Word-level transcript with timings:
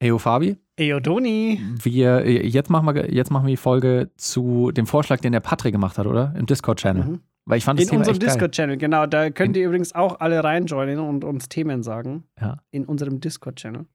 Eyo 0.00 0.18
Fabi, 0.18 0.56
Eyo 0.76 1.00
Doni. 1.00 1.60
wir, 1.82 2.28
jetzt, 2.46 2.70
machen 2.70 2.94
wir, 2.94 3.12
jetzt 3.12 3.30
machen 3.30 3.46
wir 3.46 3.52
die 3.52 3.56
Folge 3.56 4.10
zu 4.16 4.70
dem 4.70 4.86
Vorschlag, 4.86 5.20
den 5.20 5.32
der 5.32 5.40
Patrick 5.40 5.72
gemacht 5.72 5.98
hat, 5.98 6.06
oder? 6.06 6.32
Im 6.36 6.46
Discord-Channel. 6.46 7.04
Mhm. 7.04 7.20
Weil 7.46 7.58
ich 7.58 7.64
fand 7.64 7.80
das 7.80 7.86
In 7.86 7.90
Thema 7.90 8.00
unserem. 8.00 8.18
Discord-Channel, 8.18 8.76
genau. 8.76 9.06
Da 9.06 9.30
könnt 9.30 9.56
ihr 9.56 9.66
übrigens 9.66 9.94
auch 9.94 10.20
alle 10.20 10.44
reinjoinen 10.44 10.98
und 10.98 11.24
uns 11.24 11.48
Themen 11.48 11.82
sagen. 11.82 12.24
Ja. 12.40 12.58
In 12.70 12.84
unserem 12.84 13.20
Discord-Channel. 13.20 13.86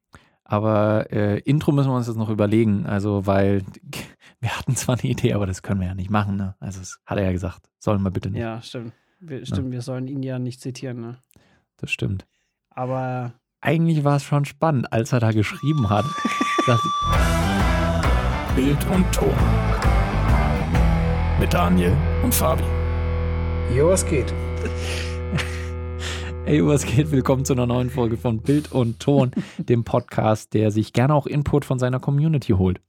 Aber 0.44 1.12
äh, 1.12 1.40
Intro 1.42 1.72
müssen 1.72 1.90
wir 1.90 1.96
uns 1.96 2.08
jetzt 2.08 2.18
noch 2.18 2.30
überlegen. 2.30 2.86
Also, 2.86 3.26
weil 3.26 3.62
wir 4.42 4.58
hatten 4.58 4.76
zwar 4.76 5.00
eine 5.00 5.10
Idee, 5.10 5.34
aber 5.34 5.46
das 5.46 5.62
können 5.62 5.80
wir 5.80 5.88
ja 5.88 5.96
nicht 5.96 6.10
machen. 6.10 6.36
Ne? 6.36 6.56
Also, 6.60 6.80
das 6.80 6.98
hat 7.06 7.18
er 7.18 7.26
ja 7.26 7.32
gesagt. 7.32 7.70
Sollen 7.80 8.02
wir 8.02 8.12
bitte 8.12 8.30
nicht. 8.30 8.42
Ja, 8.42 8.62
stimmt. 8.62 8.92
Wir, 9.20 9.46
stimmt, 9.46 9.72
wir 9.72 9.82
sollen 9.82 10.08
ihn 10.08 10.22
ja 10.22 10.38
nicht 10.38 10.60
zitieren, 10.60 11.00
ne? 11.00 11.18
Das 11.78 11.92
stimmt. 11.92 12.26
Aber 12.72 13.34
Eigentlich 13.66 14.04
war 14.04 14.18
es 14.18 14.24
schon 14.24 14.44
spannend, 14.44 14.92
als 14.92 15.14
er 15.14 15.22
da 15.22 15.32
geschrieben 15.32 15.90
hat. 15.90 16.04
dass, 16.68 16.82
Bild 18.58 18.86
und 18.94 19.10
Ton. 19.16 19.34
Mit 21.40 21.54
Daniel 21.54 21.96
und 22.24 22.36
Fabi. 22.36 22.66
Jo, 23.74 23.88
was 23.88 24.06
geht? 24.06 24.34
Ey, 26.46 26.68
was 26.68 26.86
geht? 26.86 27.10
Willkommen 27.12 27.46
zu 27.46 27.54
einer 27.54 27.66
neuen 27.66 27.90
Folge 27.90 28.18
von 28.18 28.42
Bild 28.42 28.74
und 28.74 29.00
Ton, 29.00 29.32
dem 29.58 29.86
Podcast, 29.86 30.54
der 30.54 30.70
sich 30.70 30.92
gerne 30.92 31.16
auch 31.16 31.26
Input 31.26 31.64
von 31.64 31.80
seiner 31.80 32.02
Community 32.02 32.52
holt. 32.52 32.82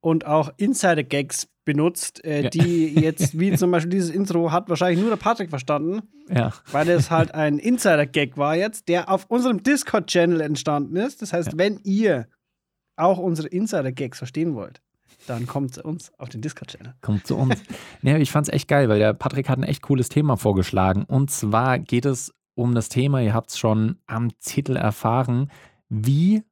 Und 0.00 0.26
auch 0.26 0.50
Insider-Gags 0.56 1.48
benutzt, 1.66 2.24
äh, 2.24 2.44
Ja. 2.44 2.50
die 2.50 2.94
jetzt, 3.00 3.38
wie 3.38 3.54
zum 3.56 3.70
Beispiel 3.70 3.90
dieses 3.90 4.10
Intro, 4.10 4.50
hat 4.50 4.68
wahrscheinlich 4.68 4.98
nur 5.00 5.10
der 5.10 5.16
Patrick 5.16 5.50
verstanden, 5.50 6.02
Ja, 6.28 6.52
weil 6.72 6.88
es 6.88 7.10
halt 7.10 7.34
ein 7.34 7.58
Insider-Gag 7.58 8.36
war 8.38 8.56
jetzt, 8.56 8.88
der 8.88 9.10
auf 9.10 9.26
unserem 9.26 9.62
Discord-Channel 9.62 10.40
entstanden 10.40 10.96
ist. 10.96 11.20
Das 11.22 11.32
heißt, 11.32 11.58
wenn 11.58 11.78
ihr 11.84 12.26
auch 12.96 13.18
unsere 13.18 13.48
Insider-Gags 13.48 14.18
verstehen 14.18 14.54
wollt, 14.54 14.80
dann 15.26 15.46
kommt 15.46 15.74
zu 15.74 15.82
uns 15.82 16.12
auf 16.18 16.30
den 16.30 16.40
Discord-Channel. 16.40 16.94
kommt 17.02 17.26
zu 17.26 17.36
uns. 17.36 17.62
nee, 18.00 18.16
ich 18.16 18.30
fand's 18.30 18.48
echt 18.48 18.68
geil, 18.68 18.88
weil 18.88 18.98
der 18.98 19.12
Patrick 19.12 19.48
hat 19.50 19.58
ein 19.58 19.64
echt 19.64 19.82
cooles 19.82 20.08
Thema 20.08 20.36
vorgeschlagen. 20.36 21.04
Und 21.04 21.30
zwar 21.30 21.78
geht 21.78 22.06
es 22.06 22.32
um 22.54 22.74
das 22.74 22.88
Thema, 22.88 23.20
ihr 23.20 23.34
habt 23.34 23.50
es 23.50 23.58
schon 23.58 23.98
am 24.06 24.30
Titel 24.40 24.76
erfahren, 24.76 25.50
wie 25.90 26.42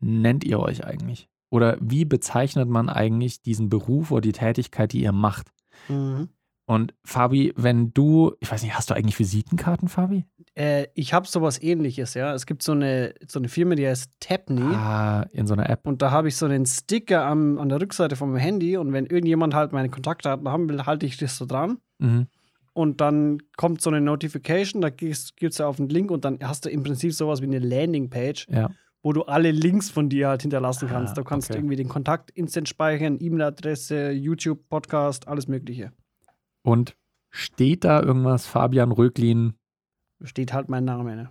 nennt 0.00 0.44
ihr 0.44 0.58
euch 0.60 0.84
eigentlich? 0.84 1.28
Oder 1.52 1.76
wie 1.82 2.06
bezeichnet 2.06 2.70
man 2.70 2.88
eigentlich 2.88 3.42
diesen 3.42 3.68
Beruf 3.68 4.10
oder 4.10 4.22
die 4.22 4.32
Tätigkeit, 4.32 4.90
die 4.94 5.02
ihr 5.02 5.12
macht? 5.12 5.48
Mhm. 5.86 6.30
Und 6.64 6.94
Fabi, 7.04 7.52
wenn 7.56 7.92
du, 7.92 8.32
ich 8.40 8.50
weiß 8.50 8.62
nicht, 8.62 8.74
hast 8.74 8.88
du 8.88 8.94
eigentlich 8.94 9.18
Visitenkarten, 9.18 9.88
Fabi? 9.88 10.24
Äh, 10.54 10.86
ich 10.94 11.12
habe 11.12 11.28
sowas 11.28 11.62
ähnliches, 11.62 12.14
ja. 12.14 12.32
Es 12.32 12.46
gibt 12.46 12.62
so 12.62 12.72
eine, 12.72 13.12
so 13.28 13.38
eine 13.38 13.48
Firma, 13.48 13.74
die 13.74 13.86
heißt 13.86 14.10
Tapney. 14.18 14.62
Ah, 14.62 15.26
in 15.32 15.46
so 15.46 15.52
einer 15.52 15.68
App. 15.68 15.86
Und 15.86 16.00
da 16.00 16.10
habe 16.10 16.28
ich 16.28 16.36
so 16.36 16.46
einen 16.46 16.64
Sticker 16.64 17.26
am, 17.26 17.58
an 17.58 17.68
der 17.68 17.82
Rückseite 17.82 18.16
meinem 18.24 18.36
Handy. 18.36 18.78
Und 18.78 18.94
wenn 18.94 19.04
irgendjemand 19.04 19.52
halt 19.52 19.72
meine 19.72 19.90
Kontaktdaten 19.90 20.48
haben 20.48 20.70
will, 20.70 20.86
halte 20.86 21.04
ich 21.04 21.18
das 21.18 21.36
so 21.36 21.44
dran. 21.44 21.76
Mhm. 21.98 22.28
Und 22.72 23.02
dann 23.02 23.42
kommt 23.58 23.82
so 23.82 23.90
eine 23.90 24.00
Notification, 24.00 24.80
da 24.80 24.88
gehst, 24.88 25.36
gehst 25.36 25.60
du 25.60 25.64
auf 25.64 25.76
den 25.76 25.90
Link 25.90 26.10
und 26.10 26.24
dann 26.24 26.38
hast 26.42 26.64
du 26.64 26.70
im 26.70 26.82
Prinzip 26.82 27.12
sowas 27.12 27.42
wie 27.42 27.46
eine 27.46 27.58
Landingpage, 27.58 28.46
Ja. 28.48 28.70
Wo 29.02 29.12
du 29.12 29.22
alle 29.22 29.50
Links 29.50 29.90
von 29.90 30.08
dir 30.08 30.28
halt 30.28 30.42
hinterlassen 30.42 30.88
Ah, 30.88 30.92
kannst. 30.92 31.16
Du 31.16 31.24
kannst 31.24 31.50
okay. 31.50 31.58
irgendwie 31.58 31.76
den 31.76 31.88
Kontakt 31.88 32.30
instant 32.30 32.68
speichern, 32.68 33.18
E-Mail-Adresse, 33.20 34.10
YouTube, 34.12 34.68
Podcast, 34.68 35.28
alles 35.28 35.48
Mögliche. 35.48 35.92
Und 36.62 36.96
steht 37.30 37.84
da 37.84 38.02
irgendwas, 38.02 38.46
Fabian 38.46 38.92
Röglin? 38.92 39.54
Da 40.20 40.26
steht 40.26 40.52
halt 40.52 40.68
mein 40.68 40.84
Name, 40.84 41.16
ne? 41.16 41.30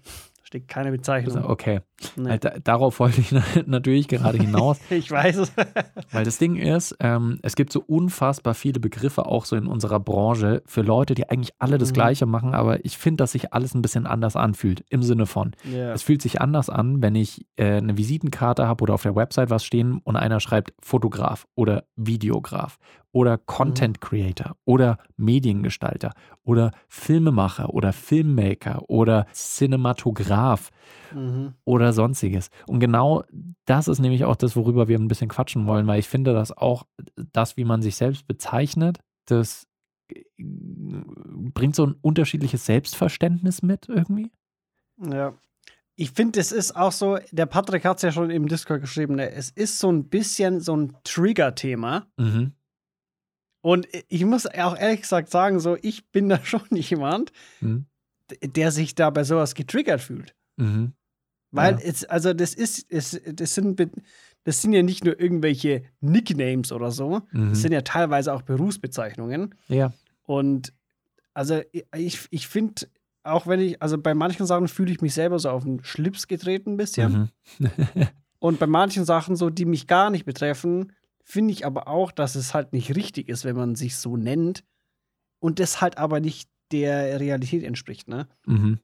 Steht 0.52 0.68
keine 0.68 0.92
Bezeichnung. 0.92 1.46
Okay, 1.46 1.80
Nee. 2.18 2.32
Alter, 2.32 2.60
darauf 2.62 3.00
wollte 3.00 3.22
ich 3.22 3.32
natürlich 3.68 4.10
gerade 4.10 4.38
hinaus. 4.38 4.80
Ich 4.90 5.10
weiß 5.10 5.38
es. 5.38 5.54
Weil 6.12 6.26
das 6.26 6.40
Ding 6.40 6.58
ist, 6.58 6.94
ähm, 7.00 7.40
es 7.42 7.56
gibt 7.56 7.72
so 7.72 7.80
unfassbar 7.80 8.54
viele 8.54 8.82
Begriffe 8.82 9.28
auch 9.28 9.46
so 9.46 9.56
in 9.56 9.66
unserer 9.66 10.02
Branche 10.02 10.62
für 10.66 10.82
Leute, 10.82 11.14
die 11.16 11.30
eigentlich 11.30 11.52
alle 11.60 11.78
das 11.78 11.92
Mhm. 11.92 11.94
Gleiche 11.94 12.26
machen, 12.26 12.54
aber 12.54 12.84
ich 12.84 12.98
finde, 12.98 13.18
dass 13.24 13.32
sich 13.32 13.54
alles 13.54 13.74
ein 13.76 13.82
bisschen 13.82 14.06
anders 14.06 14.36
anfühlt. 14.36 14.84
Im 14.90 15.04
Sinne 15.04 15.26
von, 15.26 15.52
ja. 15.72 15.94
es 15.94 16.04
fühlt 16.04 16.22
sich 16.22 16.42
anders 16.42 16.70
an, 16.70 17.02
wenn 17.02 17.16
ich 17.16 17.46
äh, 17.56 17.78
eine 17.78 17.98
Visitenkarte 17.98 18.68
habe 18.68 18.82
oder 18.84 18.96
auf 18.96 19.04
der 19.04 19.16
Website 19.16 19.50
was 19.52 19.64
stehen 19.64 20.02
und 20.04 20.18
einer 20.18 20.42
schreibt 20.42 20.74
Fotograf 20.82 21.48
oder 21.56 21.86
Videograf 21.96 22.78
oder 23.14 23.38
Content 23.38 24.00
Creator 24.02 24.56
oder 24.66 24.98
Mediengestalter 25.18 26.14
oder 26.44 26.72
Filmemacher 26.88 27.74
oder 27.74 27.92
Filmmaker 27.94 28.90
oder 28.90 29.26
Cinematograph 29.34 30.70
Mhm. 31.14 31.56
oder 31.66 31.92
sonstiges. 31.92 32.50
Und 32.68 32.80
genau 32.80 33.24
das 33.66 33.88
ist 33.90 34.00
nämlich 34.00 34.24
auch 34.24 34.36
das, 34.38 34.56
worüber 34.56 34.88
wir 34.88 34.98
ein 34.98 35.10
bisschen 35.10 35.28
quatschen 35.28 35.68
wollen, 35.68 35.86
weil 35.88 36.00
ich 36.00 36.08
finde, 36.08 36.34
dass 36.34 36.56
auch 36.56 36.86
das, 37.34 37.58
wie 37.58 37.66
man 37.66 37.82
sich 37.82 37.96
selbst 37.98 38.28
bezeichnet, 38.28 39.00
das 39.26 39.68
äh, 40.14 40.24
bringt 40.40 41.76
so 41.76 41.86
ein 41.86 41.96
unterschiedliches 42.02 42.66
Selbstverständnis 42.66 43.62
mit 43.62 43.90
irgendwie. 43.90 44.32
Ja. 45.04 45.34
Ich 45.96 46.12
finde, 46.12 46.40
es 46.40 46.52
ist 46.52 46.76
auch 46.76 46.94
so, 46.94 47.18
der 47.32 47.46
Patrick 47.46 47.84
hat 47.86 47.98
es 47.98 48.04
ja 48.04 48.12
schon 48.12 48.30
im 48.32 48.48
Discord 48.48 48.82
geschrieben, 48.82 49.16
ne? 49.16 49.32
es 49.32 49.50
ist 49.50 49.78
so 49.80 49.92
ein 49.92 50.06
bisschen 50.10 50.62
so 50.62 50.76
ein 50.76 50.96
Trigger-Thema. 51.04 52.08
Mhm. 52.18 52.54
Und 53.62 53.88
ich 54.10 54.26
muss 54.26 54.48
auch 54.48 54.78
ehrlich 54.78 55.02
gesagt 55.02 55.30
sagen, 55.30 55.60
so, 55.60 55.78
ich 55.82 56.08
bin 56.12 56.30
da 56.30 56.40
schon 56.44 56.66
jemand, 56.72 57.32
Mhm. 57.60 57.86
der 58.44 58.72
sich 58.72 58.96
da 58.96 59.10
bei 59.10 59.24
sowas 59.24 59.56
getriggert 59.56 60.02
fühlt. 60.02 60.36
Mhm. 60.58 60.94
Weil 61.52 61.74
Ja. 61.74 61.80
es, 61.84 62.06
also 62.06 62.34
das 62.34 62.54
ist, 62.54 62.86
es, 62.90 63.20
das 63.26 63.54
sind, 63.56 63.80
das 64.46 64.62
sind 64.62 64.74
ja 64.74 64.82
nicht 64.84 65.04
nur 65.04 65.20
irgendwelche 65.20 65.84
Nicknames 66.00 66.72
oder 66.72 66.92
so, 66.92 67.22
Mhm. 67.32 67.50
das 67.50 67.62
sind 67.62 67.72
ja 67.74 67.82
teilweise 67.82 68.34
auch 68.34 68.42
Berufsbezeichnungen. 68.42 69.54
Ja. 69.68 69.94
Und 70.24 70.74
also 71.34 71.62
ich, 71.96 72.20
ich 72.32 72.48
finde, 72.48 72.88
auch 73.24 73.48
wenn 73.48 73.60
ich, 73.60 73.82
also 73.82 73.98
bei 73.98 74.14
manchen 74.14 74.46
Sachen 74.46 74.68
fühle 74.68 74.92
ich 74.92 75.02
mich 75.02 75.14
selber 75.14 75.38
so 75.40 75.50
auf 75.50 75.64
den 75.64 75.84
Schlips 75.84 76.28
getreten 76.28 76.72
ein 76.74 76.78
bisschen. 76.78 77.30
Mhm. 77.60 77.68
Und 78.40 78.58
bei 78.60 78.66
manchen 78.66 79.06
Sachen, 79.06 79.36
so, 79.36 79.50
die 79.52 79.66
mich 79.66 79.86
gar 79.86 80.10
nicht 80.10 80.26
betreffen, 80.26 80.94
finde 81.32 81.54
ich 81.54 81.66
aber 81.66 81.88
auch, 81.88 82.12
dass 82.12 82.36
es 82.36 82.54
halt 82.54 82.74
nicht 82.74 82.96
richtig 82.96 83.30
ist, 83.30 83.46
wenn 83.46 83.56
man 83.56 83.76
sich 83.76 83.96
so 83.98 84.18
nennt. 84.18 84.64
Und 85.40 85.60
das 85.60 85.82
halt 85.82 85.98
aber 85.98 86.20
nicht 86.20 86.50
der 86.72 87.20
Realität 87.20 87.64
entspricht, 87.64 88.08
ne? 88.08 88.28
Mhm. 88.46 88.80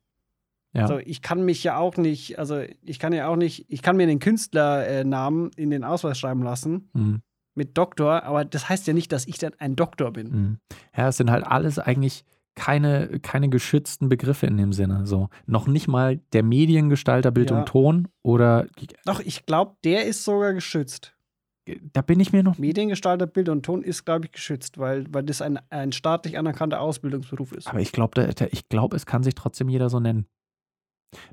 Ja. 0.73 0.81
Also 0.83 0.97
ich 0.99 1.21
kann 1.21 1.43
mich 1.45 1.63
ja 1.63 1.77
auch 1.77 1.97
nicht, 1.97 2.39
also 2.39 2.61
ich 2.81 2.99
kann 2.99 3.13
ja 3.13 3.27
auch 3.27 3.35
nicht, 3.35 3.65
ich 3.69 3.81
kann 3.81 3.95
mir 3.97 4.07
den 4.07 4.19
Künstlernamen 4.19 5.51
in 5.55 5.69
den 5.69 5.83
Ausweis 5.83 6.17
schreiben 6.19 6.43
lassen 6.43 6.89
Mhm. 6.93 7.21
mit 7.55 7.77
Doktor, 7.77 8.23
aber 8.23 8.45
das 8.45 8.69
heißt 8.69 8.87
ja 8.87 8.93
nicht, 8.93 9.11
dass 9.11 9.25
ich 9.27 9.37
dann 9.37 9.53
ein 9.59 9.75
Doktor 9.75 10.11
bin. 10.11 10.27
Mhm. 10.31 10.57
Ja, 10.95 11.07
es 11.09 11.17
sind 11.17 11.31
halt 11.31 11.45
alles 11.45 11.79
eigentlich 11.79 12.23
keine, 12.55 13.19
keine 13.19 13.49
geschützten 13.49 14.09
Begriffe 14.09 14.47
in 14.47 14.57
dem 14.57 14.73
Sinne. 14.73 15.05
So. 15.05 15.29
Noch 15.45 15.67
nicht 15.67 15.87
mal 15.87 16.17
der 16.33 16.43
Mediengestalter 16.43 17.31
Bild 17.31 17.51
Ja. 17.51 17.59
und 17.59 17.67
Ton 17.67 18.07
oder 18.23 18.67
Doch, 19.05 19.19
ich 19.19 19.45
glaube, 19.45 19.75
der 19.83 20.05
ist 20.05 20.23
sogar 20.23 20.53
geschützt. 20.53 21.13
Da 21.93 22.01
bin 22.01 22.19
ich 22.19 22.31
mir 22.31 22.43
noch 22.43 22.57
Mediengestalter, 22.57 23.27
Bild 23.27 23.49
und 23.49 23.63
Ton 23.65 23.83
ist, 23.83 24.05
glaube 24.05 24.25
ich, 24.25 24.31
geschützt, 24.31 24.77
weil, 24.77 25.05
weil 25.11 25.23
das 25.23 25.41
ein, 25.41 25.59
ein 25.69 25.91
staatlich 25.91 26.37
anerkannter 26.37 26.81
Ausbildungsberuf 26.81 27.51
ist. 27.51 27.67
Aber 27.67 27.79
ich 27.79 27.91
glaube, 27.91 28.29
ich 28.51 28.69
glaube, 28.69 28.95
es 28.95 29.05
kann 29.05 29.23
sich 29.23 29.35
trotzdem 29.35 29.69
jeder 29.69 29.89
so 29.89 29.99
nennen. 29.99 30.25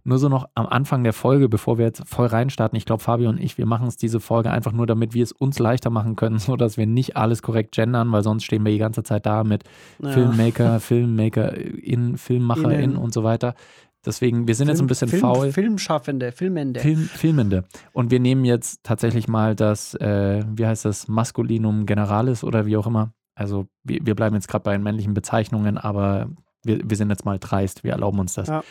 Nur 0.04 0.18
so 0.18 0.28
noch 0.28 0.48
am 0.54 0.66
Anfang 0.66 1.02
der 1.02 1.12
Folge, 1.12 1.48
bevor 1.48 1.78
wir 1.78 1.84
jetzt 1.84 2.06
voll 2.08 2.26
reinstarten, 2.26 2.76
ich 2.76 2.84
glaube, 2.84 3.02
Fabio 3.02 3.28
und 3.28 3.40
ich, 3.40 3.58
wir 3.58 3.66
machen 3.66 3.88
es 3.88 3.96
diese 3.96 4.20
Folge 4.20 4.50
einfach 4.50 4.72
nur, 4.72 4.86
damit 4.86 5.14
wir 5.14 5.22
es 5.24 5.32
uns 5.32 5.58
leichter 5.58 5.90
machen 5.90 6.14
können, 6.14 6.38
sodass 6.38 6.76
wir 6.76 6.86
nicht 6.86 7.16
alles 7.16 7.42
korrekt 7.42 7.74
gendern, 7.74 8.12
weil 8.12 8.22
sonst 8.22 8.44
stehen 8.44 8.64
wir 8.64 8.72
die 8.72 8.78
ganze 8.78 9.02
Zeit 9.02 9.26
da 9.26 9.42
mit 9.42 9.64
Ja. 10.00 10.10
Filmmaker, 10.10 10.78
Filmmaker-in, 10.80 12.16
Filmmacherin 12.18 12.80
Innen. 12.80 12.96
und 12.96 13.12
so 13.12 13.24
weiter. 13.24 13.54
Deswegen, 14.06 14.46
wir 14.46 14.54
sind 14.54 14.68
jetzt 14.68 14.80
ein 14.80 14.86
bisschen 14.86 15.08
Film, 15.08 15.20
faul. 15.20 15.52
Filmschaffende, 15.52 16.32
Filmende. 16.32 16.80
Film, 16.80 17.02
Filmende. 17.02 17.64
Und 17.92 18.10
wir 18.10 18.20
nehmen 18.20 18.44
jetzt 18.44 18.82
tatsächlich 18.82 19.28
mal 19.28 19.54
das, 19.54 19.94
äh, 19.94 20.42
wie 20.54 20.66
heißt 20.66 20.84
das, 20.84 21.08
Maskulinum 21.08 21.86
Generalis 21.86 22.44
oder 22.44 22.66
wie 22.66 22.76
auch 22.76 22.86
immer. 22.86 23.12
Also 23.34 23.66
wir, 23.82 24.00
wir 24.04 24.14
bleiben 24.14 24.34
jetzt 24.34 24.48
gerade 24.48 24.62
bei 24.62 24.72
den 24.72 24.82
männlichen 24.82 25.14
Bezeichnungen, 25.14 25.78
aber 25.78 26.30
wir, 26.62 26.80
wir 26.88 26.96
sind 26.96 27.10
jetzt 27.10 27.24
mal 27.24 27.38
dreist, 27.38 27.84
wir 27.84 27.92
erlauben 27.92 28.18
uns 28.20 28.34
das. 28.34 28.48
Ja. 28.48 28.62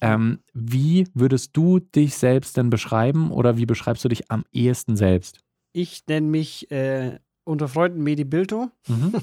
Ähm, 0.00 0.40
wie 0.52 1.08
würdest 1.14 1.56
du 1.56 1.78
dich 1.78 2.16
selbst 2.16 2.56
denn 2.56 2.70
beschreiben 2.70 3.30
oder 3.30 3.56
wie 3.56 3.66
beschreibst 3.66 4.04
du 4.04 4.08
dich 4.08 4.30
am 4.30 4.44
ehesten 4.52 4.96
selbst? 4.96 5.40
Ich 5.72 6.06
nenne 6.06 6.26
mich 6.26 6.70
äh, 6.70 7.18
unter 7.44 7.68
Freunden 7.68 8.02
Medi 8.02 8.24
Bilto 8.24 8.70
Mhm. 8.88 9.14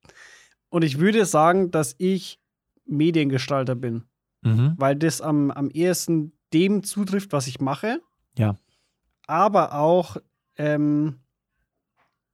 und 0.68 0.84
ich 0.84 0.98
würde 0.98 1.24
sagen, 1.24 1.70
dass 1.70 1.94
ich 1.98 2.40
Mediengestalter 2.86 3.74
bin, 3.74 4.04
Mhm. 4.44 4.74
weil 4.76 4.94
das 4.96 5.20
am, 5.20 5.50
am 5.50 5.70
ehesten 5.70 6.32
dem 6.52 6.82
zutrifft, 6.84 7.32
was 7.32 7.46
ich 7.46 7.60
mache. 7.60 8.00
Ja. 8.38 8.56
Aber 9.26 9.74
auch, 9.74 10.18
ähm, 10.56 11.16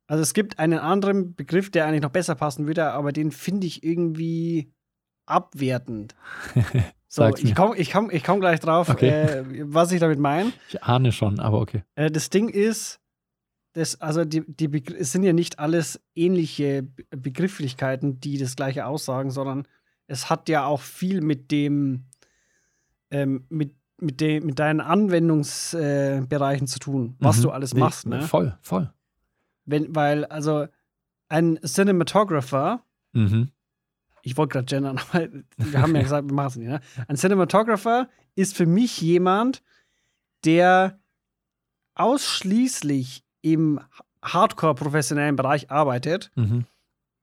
also 0.06 0.22
es 0.22 0.34
gibt 0.34 0.58
einen 0.58 0.78
anderen 0.80 1.34
Begriff, 1.36 1.70
der 1.70 1.86
eigentlich 1.86 2.02
noch 2.02 2.10
besser 2.10 2.34
passen 2.34 2.66
würde, 2.66 2.90
aber 2.92 3.12
den 3.12 3.30
finde 3.30 3.66
ich 3.66 3.82
irgendwie 3.84 4.72
abwertend. 5.26 6.14
So, 7.12 7.26
ich 7.26 7.56
komme 7.56 7.76
ich 7.76 7.90
komm, 7.90 8.08
ich 8.12 8.22
komm 8.22 8.38
gleich 8.38 8.60
drauf, 8.60 8.88
Okay. 8.88 9.08
äh, 9.08 9.44
was 9.64 9.90
ich 9.90 9.98
damit 9.98 10.20
meine. 10.20 10.52
Ich 10.68 10.80
ahne 10.84 11.10
schon, 11.10 11.40
aber 11.40 11.60
okay. 11.60 11.82
Äh, 11.96 12.08
das 12.08 12.30
Ding 12.30 12.48
ist, 12.48 13.00
das, 13.72 14.00
also 14.00 14.24
die, 14.24 14.44
die 14.46 14.68
Begr- 14.68 14.94
es 14.96 15.10
sind 15.10 15.24
ja 15.24 15.32
nicht 15.32 15.58
alles 15.58 16.00
ähnliche 16.14 16.84
Be- 16.84 17.04
Begrifflichkeiten, 17.10 18.20
die 18.20 18.38
das 18.38 18.54
gleiche 18.54 18.86
aussagen, 18.86 19.32
sondern 19.32 19.66
es 20.10 20.28
hat 20.30 20.48
ja 20.48 20.64
auch 20.64 20.80
viel 20.80 21.20
mit 21.20 21.50
dem, 21.50 22.04
ähm, 23.10 23.44
mit, 23.48 23.74
mit, 24.00 24.20
dem, 24.20 24.46
mit 24.46 24.58
deinen 24.58 24.80
Anwendungsbereichen 24.80 26.64
äh, 26.66 26.68
zu 26.70 26.78
tun, 26.78 27.16
was 27.18 27.38
Mhm. 27.38 27.42
du 27.42 27.50
alles 27.50 27.74
Nee, 27.74 27.80
machst. 27.80 28.06
Ne? 28.06 28.22
Voll, 28.22 28.56
voll. 28.62 28.92
Wenn, 29.64 29.94
weil, 29.94 30.24
also 30.26 30.66
ein 31.28 31.58
Cinematographer, 31.64 32.82
Mhm. 33.12 33.50
ich 34.22 34.36
wollte 34.36 34.52
gerade 34.54 34.66
gendern, 34.66 34.98
aber 35.12 35.28
wir 35.56 35.82
haben 35.82 35.94
ja 35.94 36.02
gesagt, 36.02 36.28
wir 36.28 36.34
machen 36.34 36.48
es 36.48 36.56
nicht. 36.56 36.68
Ne? 36.68 36.80
Ein 37.08 37.16
Cinematographer 37.16 38.08
ist 38.34 38.56
für 38.56 38.66
mich 38.66 39.00
jemand, 39.00 39.62
der 40.44 40.98
ausschließlich 41.94 43.24
im 43.42 43.80
Hardcore-professionellen 44.22 45.36
Bereich 45.36 45.70
arbeitet 45.70 46.30
Mhm. 46.34 46.64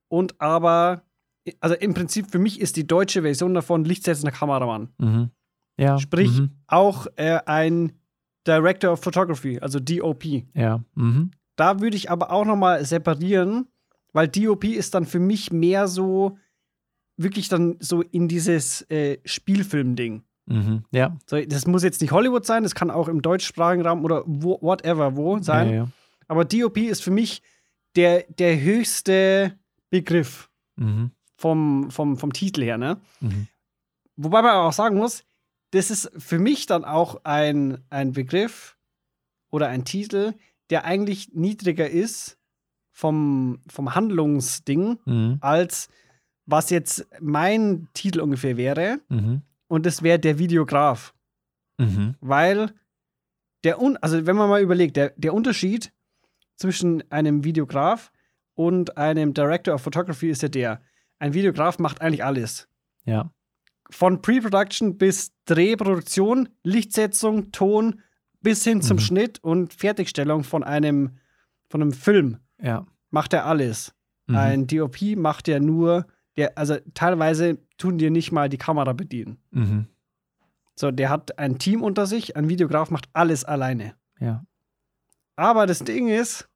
und 0.08 0.40
aber, 0.40 1.04
also 1.60 1.76
im 1.76 1.94
Prinzip 1.94 2.32
für 2.32 2.40
mich 2.40 2.60
ist 2.60 2.76
die 2.76 2.88
deutsche 2.88 3.22
Version 3.22 3.54
davon 3.54 3.86
lichtsetzender 3.86 4.32
Kameramann. 4.32 4.90
Mhm. 4.98 5.30
Ja. 5.80 6.00
Sprich, 6.00 6.40
Mhm. 6.40 6.52
auch 6.68 7.08
äh, 7.16 7.40
ein 7.46 7.94
Director 8.48 8.92
of 8.94 9.02
Photography, 9.02 9.60
also 9.60 9.80
DOP. 9.80 10.24
Ja. 10.54 10.84
Mhm. 10.96 11.32
Da 11.56 11.80
würde 11.82 11.98
ich 11.98 12.10
aber 12.10 12.32
auch 12.32 12.46
noch 12.46 12.56
mal 12.56 12.84
separieren, 12.86 13.68
weil 14.14 14.28
DOP 14.28 14.64
ist 14.66 14.94
dann 14.96 15.06
für 15.06 15.20
mich 15.20 15.52
mehr 15.52 15.88
so 15.88 16.38
wirklich 17.18 17.50
dann 17.50 17.76
so 17.80 18.02
in 18.02 18.28
dieses 18.28 18.82
äh, 18.90 19.18
Spielfilm-Ding. 19.26 20.24
Mhm. 20.46 20.84
Ja. 20.92 21.18
So, 21.26 21.40
das 21.42 21.68
muss 21.68 21.84
jetzt 21.84 22.00
nicht 22.02 22.12
Hollywood 22.12 22.46
sein, 22.46 22.64
das 22.64 22.74
kann 22.76 22.90
auch 22.90 23.08
im 23.08 23.22
deutschsprachigen 23.22 23.86
Raum 23.86 24.06
oder 24.06 24.24
wo, 24.26 24.60
whatever 24.62 25.16
wo 25.16 25.40
sein. 25.40 25.68
Ja, 25.70 25.76
ja. 25.76 25.88
Aber 26.28 26.46
DOP 26.46 26.78
ist 26.78 27.04
für 27.04 27.12
mich 27.12 27.42
der, 27.96 28.24
der 28.38 28.60
höchste 28.62 29.58
Begriff 29.90 30.50
Mhm. 30.80 31.10
Vom, 31.38 31.90
vom, 31.92 32.18
vom 32.18 32.34
Titel 32.34 32.64
her. 32.64 32.78
Ne? 32.78 33.00
Mhm. 33.22 33.48
Wobei 34.16 34.42
man 34.42 34.56
auch 34.56 34.74
sagen 34.74 34.98
muss, 34.98 35.24
das 35.72 35.92
ist 35.92 36.12
für 36.18 36.40
mich 36.40 36.66
dann 36.66 36.84
auch 36.84 37.22
ein, 37.24 37.80
ein 37.90 38.14
Begriff 38.14 38.78
oder 39.50 39.68
ein 39.68 39.86
Titel, 39.86 40.34
der 40.70 40.86
eigentlich 40.86 41.34
niedriger 41.34 41.90
ist 41.90 42.38
vom, 42.92 43.60
vom 43.70 43.96
Handlungsding, 43.96 44.98
Mhm. 45.06 45.38
als 45.42 45.90
was 46.46 46.70
jetzt 46.70 47.06
mein 47.20 47.90
Titel 47.94 48.22
ungefähr 48.22 48.58
wäre. 48.58 49.00
Mhm. 49.10 49.42
Und 49.68 49.86
das 49.86 50.02
wäre 50.02 50.18
der 50.18 50.40
Videograf. 50.40 51.14
Mhm. 51.78 52.16
Weil 52.22 52.74
der, 53.64 53.82
Un 53.82 53.98
also 53.98 54.26
wenn 54.26 54.36
man 54.36 54.50
mal 54.50 54.62
überlegt, 54.62 54.96
der, 54.96 55.10
der 55.18 55.34
Unterschied 55.34 55.92
zwischen 56.56 57.04
einem 57.12 57.44
Videograf 57.44 58.12
und 58.56 58.98
einem 58.98 59.34
Director 59.34 59.76
of 59.76 59.82
Photography 59.82 60.30
ist 60.30 60.42
ja 60.42 60.48
der, 60.48 60.82
ein 61.20 61.34
Videograf 61.34 61.80
macht 61.80 62.02
eigentlich 62.02 62.24
alles. 62.24 62.68
Ja. 63.06 63.32
Von 63.90 64.22
Pre-Production 64.22 64.98
bis 64.98 65.32
Drehproduktion, 65.46 66.50
Lichtsetzung, 66.64 67.52
Ton 67.52 68.02
bis 68.42 68.64
hin 68.64 68.82
zum 68.82 68.98
Mhm. 68.98 69.02
Schnitt 69.02 69.44
und 69.44 69.74
Fertigstellung 69.74 70.44
von 70.44 70.64
einem, 70.64 71.18
von 71.70 71.82
einem 71.82 71.94
Film 71.94 72.38
Ja. 72.62 72.86
macht 73.10 73.34
er 73.34 73.46
alles. 73.46 73.94
Mhm. 74.28 74.36
Ein 74.36 74.68
DOP 74.68 75.16
macht 75.16 75.48
ja 75.48 75.60
nur, 75.60 76.06
der, 76.36 76.58
also 76.58 76.78
teilweise 76.94 77.58
tun 77.78 77.98
dir 77.98 78.12
nicht 78.12 78.32
mal 78.32 78.50
die 78.50 78.58
Kamera 78.58 78.94
bedienen. 78.94 79.38
Mhm. 79.52 79.88
So, 80.76 80.92
der 80.92 81.10
hat 81.10 81.40
ein 81.40 81.58
Team 81.58 81.82
unter 81.82 82.06
sich, 82.06 82.36
ein 82.36 82.50
Videograf 82.50 82.92
macht 82.92 83.10
alles 83.14 83.44
alleine. 83.44 83.96
Ja. 84.20 84.46
Aber 85.36 85.66
das 85.66 85.80
Ding 85.80 86.08
ist, 86.10 86.48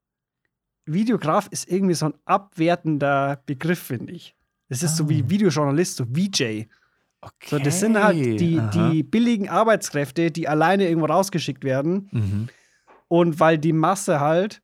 Videograf 0.86 1.48
ist 1.48 1.70
irgendwie 1.72 1.94
so 1.96 2.08
ein 2.08 2.14
abwertender 2.26 3.42
Begriff, 3.46 3.80
finde 3.80 4.14
ich. 4.14 4.36
Es 4.72 4.84
ist 4.84 4.96
so 4.96 5.10
wie 5.10 5.22
Ah. 5.24 5.30
Videojournalist, 5.30 5.98
so 5.98 6.06
VJ. 6.06 6.68
Okay. 7.22 7.48
So, 7.48 7.60
das 7.60 7.80
sind 7.80 8.02
halt 8.02 8.18
die, 8.18 8.58
Aha. 8.58 8.90
die 8.90 9.04
billigen 9.04 9.50
Arbeitskräfte, 9.50 10.32
die 10.32 10.48
alleine 10.48 10.88
irgendwo 10.88 11.08
rausgeschickt 11.08 11.64
werden. 11.64 12.10
Mhm. 12.12 12.50
Und 13.08 13.40
weil 13.40 13.58
die 13.58 13.74
Masse 13.74 14.20
halt 14.20 14.62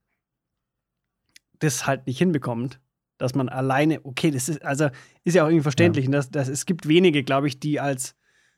das 1.59 1.86
halt 1.86 2.07
nicht 2.07 2.18
hinbekommt, 2.19 2.80
dass 3.18 3.36
man 3.36 3.50
alleine, 3.50 4.06
okay, 4.06 4.31
das 4.31 4.48
ist, 4.48 4.63
also 4.63 4.89
ist 5.24 5.33
ja 5.33 5.44
auch 5.44 5.48
irgendwie 5.48 5.63
verständlich. 5.63 6.09
Dass, 6.09 6.30
dass, 6.30 6.48
es 6.48 6.65
gibt 6.65 6.88
wenige, 6.88 7.24
glaube 7.24 7.48
ich, 7.48 7.59
die 7.59 7.80
als, 7.80 8.15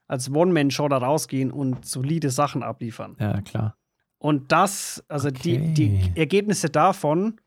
als 0.07 0.29
One-Man-Show 0.29 0.87
da 0.89 0.97
rausgehen 0.97 1.51
und 1.51 1.85
solide 1.85 2.29
Sachen 2.29 2.61
abliefern. 2.61 3.15
Ja, 3.19 3.41
klar. 3.41 3.77
Und 4.17 4.51
das, 4.51 5.03
also 5.07 5.31
die, 5.31 5.73
die 5.73 5.87
Okay. 5.87 6.11
Ergebnisse 6.15 6.69
davon, 6.69 7.39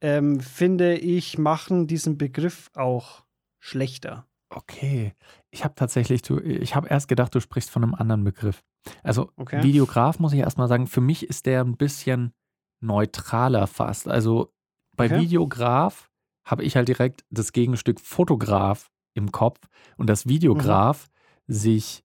ähm, 0.00 0.40
finde 0.40 0.96
ich, 0.96 1.38
machen 1.38 1.86
diesen 1.86 2.16
Begriff 2.16 2.70
auch 2.74 3.24
schlechter. 3.58 4.26
Okay. 4.50 5.14
Ich 5.50 5.64
habe 5.64 5.74
tatsächlich, 5.74 6.22
du, 6.22 6.38
ich 6.40 6.74
habe 6.74 6.88
erst 6.88 7.08
gedacht, 7.08 7.34
du 7.34 7.40
sprichst 7.40 7.70
von 7.70 7.82
einem 7.82 7.94
anderen 7.94 8.24
Begriff. 8.24 8.62
Also 9.02 9.30
Okay. 9.36 9.62
Videograf 9.62 10.18
muss 10.18 10.32
ich 10.32 10.38
erstmal 10.40 10.68
sagen, 10.68 10.86
für 10.86 11.00
mich 11.02 11.28
ist 11.28 11.46
der 11.46 11.62
ein 11.62 11.76
bisschen 11.76 12.32
neutraler 12.80 13.66
fast. 13.66 14.08
Also 14.08 14.52
bei 14.96 15.06
Okay. 15.06 15.20
Videograf 15.20 16.10
habe 16.46 16.64
ich 16.64 16.76
halt 16.76 16.88
direkt 16.88 17.24
das 17.30 17.52
Gegenstück 17.52 18.00
Fotograf 18.00 18.90
im 19.14 19.32
Kopf 19.32 19.58
und 19.96 20.08
das 20.08 20.26
Videograf 20.26 21.08
sich 21.46 22.04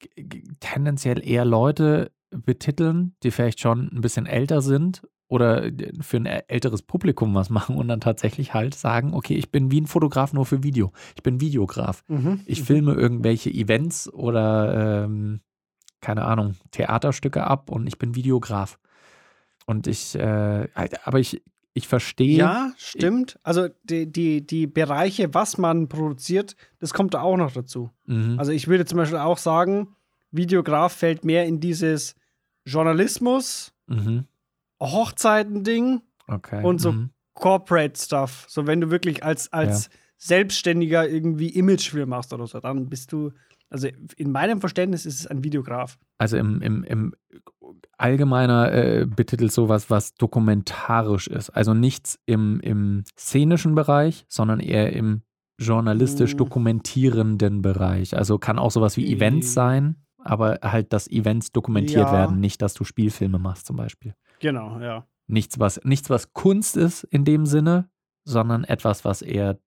g- 0.00 0.22
g- 0.24 0.42
tendenziell 0.58 1.24
eher 1.24 1.44
Leute 1.44 2.10
betiteln, 2.30 3.14
die 3.22 3.30
vielleicht 3.30 3.60
schon 3.60 3.88
ein 3.92 4.00
bisschen 4.00 4.26
älter 4.26 4.60
sind 4.60 5.06
oder 5.28 5.70
für 6.00 6.18
ein 6.18 6.26
älteres 6.26 6.82
Publikum 6.82 7.34
was 7.34 7.50
machen 7.50 7.76
und 7.76 7.88
dann 7.88 8.00
tatsächlich 8.00 8.54
halt 8.54 8.74
sagen, 8.74 9.12
okay, 9.12 9.34
ich 9.34 9.50
bin 9.50 9.70
wie 9.70 9.80
ein 9.80 9.86
Fotograf 9.86 10.32
nur 10.32 10.46
für 10.46 10.62
Video. 10.62 10.92
Ich 11.16 11.22
bin 11.22 11.40
Videograf. 11.40 12.04
Mhm. 12.08 12.40
Ich 12.46 12.62
filme 12.62 12.94
irgendwelche 12.94 13.50
Events 13.50 14.12
oder 14.12 15.04
ähm, 15.04 15.40
keine 16.00 16.24
Ahnung, 16.24 16.54
Theaterstücke 16.70 17.44
ab 17.44 17.70
und 17.70 17.86
ich 17.86 17.98
bin 17.98 18.14
Videograf. 18.14 18.78
Und 19.66 19.88
ich, 19.88 20.14
äh, 20.14 20.68
aber 21.04 21.18
ich, 21.18 21.42
ich 21.74 21.88
verstehe. 21.88 22.38
Ja, 22.38 22.72
stimmt. 22.76 23.40
Also 23.42 23.68
die, 23.82 24.10
die, 24.10 24.46
die 24.46 24.68
Bereiche, 24.68 25.34
was 25.34 25.58
man 25.58 25.88
produziert, 25.88 26.54
das 26.78 26.94
kommt 26.94 27.14
da 27.14 27.22
auch 27.22 27.36
noch 27.36 27.52
dazu. 27.52 27.90
Mhm. 28.06 28.38
Also 28.38 28.52
ich 28.52 28.68
würde 28.68 28.84
zum 28.84 28.98
Beispiel 28.98 29.18
auch 29.18 29.38
sagen, 29.38 29.96
Videograf 30.30 30.92
fällt 30.92 31.24
mehr 31.24 31.46
in 31.46 31.58
dieses 31.58 32.14
Journalismus, 32.64 33.72
mhm. 33.88 34.24
Hochzeiten-Ding 34.80 36.00
Okay. 36.28 36.64
und 36.64 36.80
so 36.80 36.92
Mhm. 36.92 37.10
Corporate 37.34 38.00
Stuff. 38.00 38.46
So 38.48 38.66
wenn 38.66 38.80
du 38.80 38.90
wirklich 38.90 39.22
als, 39.24 39.52
als 39.52 39.90
Selbstständiger 40.16 41.08
irgendwie 41.08 41.50
Imagefilm 41.50 42.08
machst 42.08 42.32
oder 42.32 42.46
so, 42.46 42.58
dann 42.60 42.88
bist 42.88 43.12
du, 43.12 43.32
also 43.68 43.88
in 44.16 44.32
meinem 44.32 44.60
Verständnis 44.60 45.04
ist 45.06 45.20
es 45.20 45.26
ein 45.26 45.44
Videograf. 45.44 45.98
Also 46.18 46.38
im, 46.38 46.62
im, 46.62 46.82
im 46.84 47.14
allgemeiner 47.98 48.72
äh, 48.72 49.06
betitelt 49.06 49.52
sowas, 49.52 49.90
was 49.90 50.14
dokumentarisch 50.14 51.28
ist. 51.28 51.50
Also 51.50 51.74
nichts 51.74 52.18
im, 52.26 52.60
im 52.60 53.04
szenischen 53.18 53.74
Bereich, 53.74 54.24
sondern 54.28 54.60
eher 54.60 54.92
im 54.92 55.22
journalistisch 55.58 56.36
dokumentierenden 56.36 57.62
Bereich. 57.62 58.16
Also 58.16 58.38
kann 58.38 58.58
auch 58.58 58.70
sowas 58.70 58.96
wie 58.96 59.10
Events 59.12 59.54
sein, 59.54 59.96
aber 60.18 60.58
halt, 60.62 60.92
dass 60.92 61.08
Events 61.08 61.52
dokumentiert 61.52 62.08
Ja. 62.08 62.12
werden, 62.12 62.40
nicht, 62.40 62.60
dass 62.60 62.74
du 62.74 62.84
Spielfilme 62.84 63.38
machst 63.38 63.66
zum 63.66 63.76
Beispiel. 63.76 64.14
Genau, 64.40 64.78
ja. 64.80 65.06
Nichts, 65.26 65.58
was, 65.58 65.80
nichts, 65.84 66.08
was 66.10 66.32
Kunst 66.32 66.76
ist 66.76 67.04
in 67.04 67.24
dem 67.24 67.46
Sinne, 67.46 67.88
sondern 68.24 68.64
etwas, 68.64 69.04
was 69.04 69.22
eher 69.22 69.58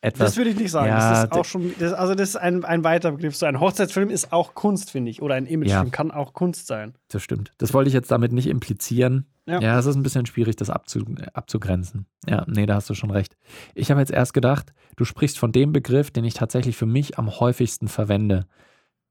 etwas. 0.00 0.28
Das 0.30 0.36
würde 0.36 0.50
ich 0.50 0.56
nicht 0.56 0.70
sagen. 0.70 0.88
Ja, 0.88 1.10
das 1.10 1.24
ist 1.24 1.32
auch 1.32 1.44
schon, 1.44 1.74
das, 1.78 1.92
also 1.92 2.14
das 2.14 2.30
ist 2.30 2.36
ein, 2.36 2.64
ein 2.64 2.84
weiter 2.84 3.12
Begriff. 3.12 3.34
So 3.36 3.46
ein 3.46 3.60
Hochzeitsfilm 3.60 4.10
ist 4.10 4.32
auch 4.32 4.54
Kunst, 4.54 4.90
finde 4.90 5.10
ich. 5.10 5.22
Oder 5.22 5.34
ein 5.34 5.46
Imagefilm 5.46 5.84
Ja. 5.86 5.90
kann 5.90 6.10
auch 6.10 6.32
Kunst 6.34 6.66
sein. 6.66 6.94
Das 7.08 7.22
stimmt. 7.22 7.52
Das 7.58 7.74
wollte 7.74 7.88
ich 7.88 7.94
jetzt 7.94 8.10
damit 8.10 8.32
nicht 8.32 8.46
implizieren. 8.46 9.26
Ja. 9.46 9.60
Ja, 9.60 9.78
es 9.78 9.86
ist 9.86 9.96
ein 9.96 10.02
bisschen 10.02 10.26
schwierig, 10.26 10.56
das 10.56 10.70
abzu 10.70 11.04
abzugrenzen. 11.32 12.06
Ja, 12.28 12.44
nee, 12.48 12.66
da 12.66 12.74
hast 12.74 12.90
du 12.90 12.94
schon 12.94 13.10
recht. 13.10 13.36
Ich 13.74 13.90
habe 13.90 14.00
jetzt 14.00 14.12
erst 14.12 14.34
gedacht, 14.34 14.72
du 14.96 15.04
sprichst 15.04 15.38
von 15.38 15.52
dem 15.52 15.72
Begriff, 15.72 16.10
den 16.10 16.24
ich 16.24 16.34
tatsächlich 16.34 16.76
für 16.76 16.86
mich 16.86 17.18
am 17.18 17.30
häufigsten 17.40 17.88
verwende, 17.88 18.46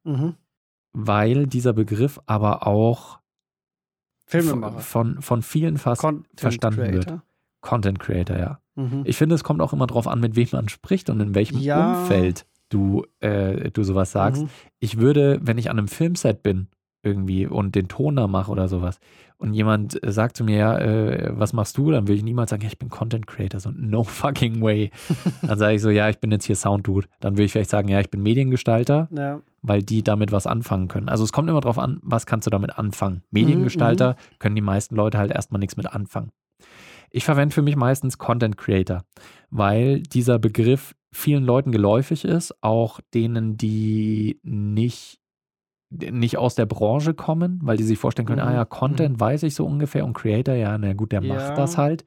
Mhm. 0.04 0.36
weil 0.94 1.48
dieser 1.48 1.74
Begriff 1.74 2.20
aber 2.28 2.68
auch 2.68 3.20
Filmemacher. 4.25 4.79
von, 4.79 5.22
von 5.22 5.41
vielen 5.41 5.77
fast 5.77 6.01
Content 6.01 6.27
verstanden 6.39 6.77
wird. 6.91 7.05
Creator. 7.05 7.24
Content 7.62 8.00
Creator, 8.00 8.38
ja. 8.38 8.60
Mhm. 8.75 9.01
Ich 9.05 9.17
finde, 9.17 9.36
es 9.36 9.44
kommt 9.44 9.62
auch 9.62 9.74
immer 9.74 9.88
drauf 9.88 10.08
an, 10.08 10.20
mit 10.20 10.36
wem 10.36 10.48
man 10.51 10.70
spricht 10.70 11.10
und 11.10 11.20
in 11.20 11.34
welchem 11.36 11.58
Ja. 11.60 12.01
Umfeld 12.01 12.46
du, 12.70 13.05
äh, 13.20 13.72
du 13.72 13.84
sowas 13.84 14.12
sagst. 14.12 14.44
Mhm. 14.44 14.50
ich 14.79 14.98
würde, 15.00 15.39
wenn 15.41 15.58
ich 15.58 15.70
an 15.70 15.77
einem 15.77 15.88
Filmset 15.88 16.44
bin, 16.44 16.67
irgendwie 17.03 17.46
und 17.46 17.75
den 17.75 17.88
Ton 17.88 18.15
da 18.15 18.27
mache 18.27 18.51
oder 18.51 18.67
sowas, 18.67 19.00
und 19.38 19.53
jemand 19.53 20.01
äh, 20.03 20.12
sagt 20.12 20.38
zu 20.38 20.44
mir, 20.44 20.58
ja, 20.58 20.77
äh, 20.79 21.32
was 21.38 21.53
machst 21.53 21.77
du? 21.77 21.91
Dann 21.91 22.03
würde 22.08 22.15
ich 22.15 22.24
niemals 22.24 22.50
sagen, 22.50 22.63
ja, 22.63 22.67
ich 22.67 22.79
bin 22.79 22.89
Content 22.89 23.27
Creator, 23.27 23.60
so 23.60 23.70
no 23.72 24.03
fucking 24.03 24.62
way. 24.62 24.91
Dann 25.41 25.60
sage 25.60 25.75
ich 25.75 25.82
so, 25.82 25.89
ja, 25.89 26.10
ich 26.10 26.17
bin 26.20 26.32
jetzt 26.32 26.46
hier 26.46 26.55
Sound 26.55 26.88
Dude. 26.88 27.08
Dann 27.20 27.34
würde 27.34 27.44
ich 27.44 27.51
vielleicht 27.51 27.70
sagen, 27.70 27.88
ja, 27.89 28.00
ich 28.00 28.10
bin 28.10 28.24
Mediengestalter, 28.24 29.08
Ja. 29.12 29.41
Weil 29.67 29.81
die 29.84 30.03
damit 30.03 30.31
was 30.31 30.48
anfangen 30.48 30.88
können. 30.88 31.10
Also 31.10 31.24
es 31.24 31.31
kommt 31.31 31.50
immer 31.50 31.62
darauf 31.62 31.79
an, 31.79 32.00
was 32.03 32.25
kannst 32.25 32.45
du 32.48 32.51
damit 32.51 32.77
anfangen. 32.77 33.24
Mediengestalter 33.31 34.12
Mhm, 34.12 34.39
können 34.39 34.55
die 34.55 34.62
meisten 34.62 34.95
Leute 34.95 35.17
halt 35.17 35.31
erstmal 35.31 35.60
nichts 35.60 35.77
mit 35.77 35.88
anfangen. 35.88 36.31
Ich 37.12 37.25
verwende 37.25 37.53
für 37.53 37.62
mich 37.62 37.75
meistens 37.75 38.17
Content 38.17 38.57
Creator, 38.57 39.03
weil 39.50 40.01
dieser 40.01 40.39
Begriff 40.39 40.95
vielen 41.13 41.43
Leuten 41.45 41.72
geläufig 41.72 42.25
ist, 42.25 42.53
auch 42.62 43.00
denen, 43.13 43.55
die 43.57 44.39
nicht, 44.43 45.19
nicht 45.89 46.38
aus 46.38 46.55
der 46.55 46.65
Branche 46.65 47.13
kommen, 47.13 47.60
weil 47.63 47.77
die 47.77 47.84
sich 47.84 47.98
vorstellen 47.98 48.27
können, 48.27 48.41
Mhm, 48.41 48.48
ah 48.48 48.53
ja, 48.53 48.65
Content 48.65 49.19
weiß 49.19 49.43
ich 49.43 49.55
so 49.55 49.65
ungefähr 49.65 50.03
und 50.03 50.13
Creator, 50.13 50.55
ja, 50.55 50.77
na 50.77 50.93
gut, 50.93 51.12
der 51.13 51.24
Ja. 51.24 51.34
macht 51.34 51.57
das 51.57 51.77
halt. 51.77 52.05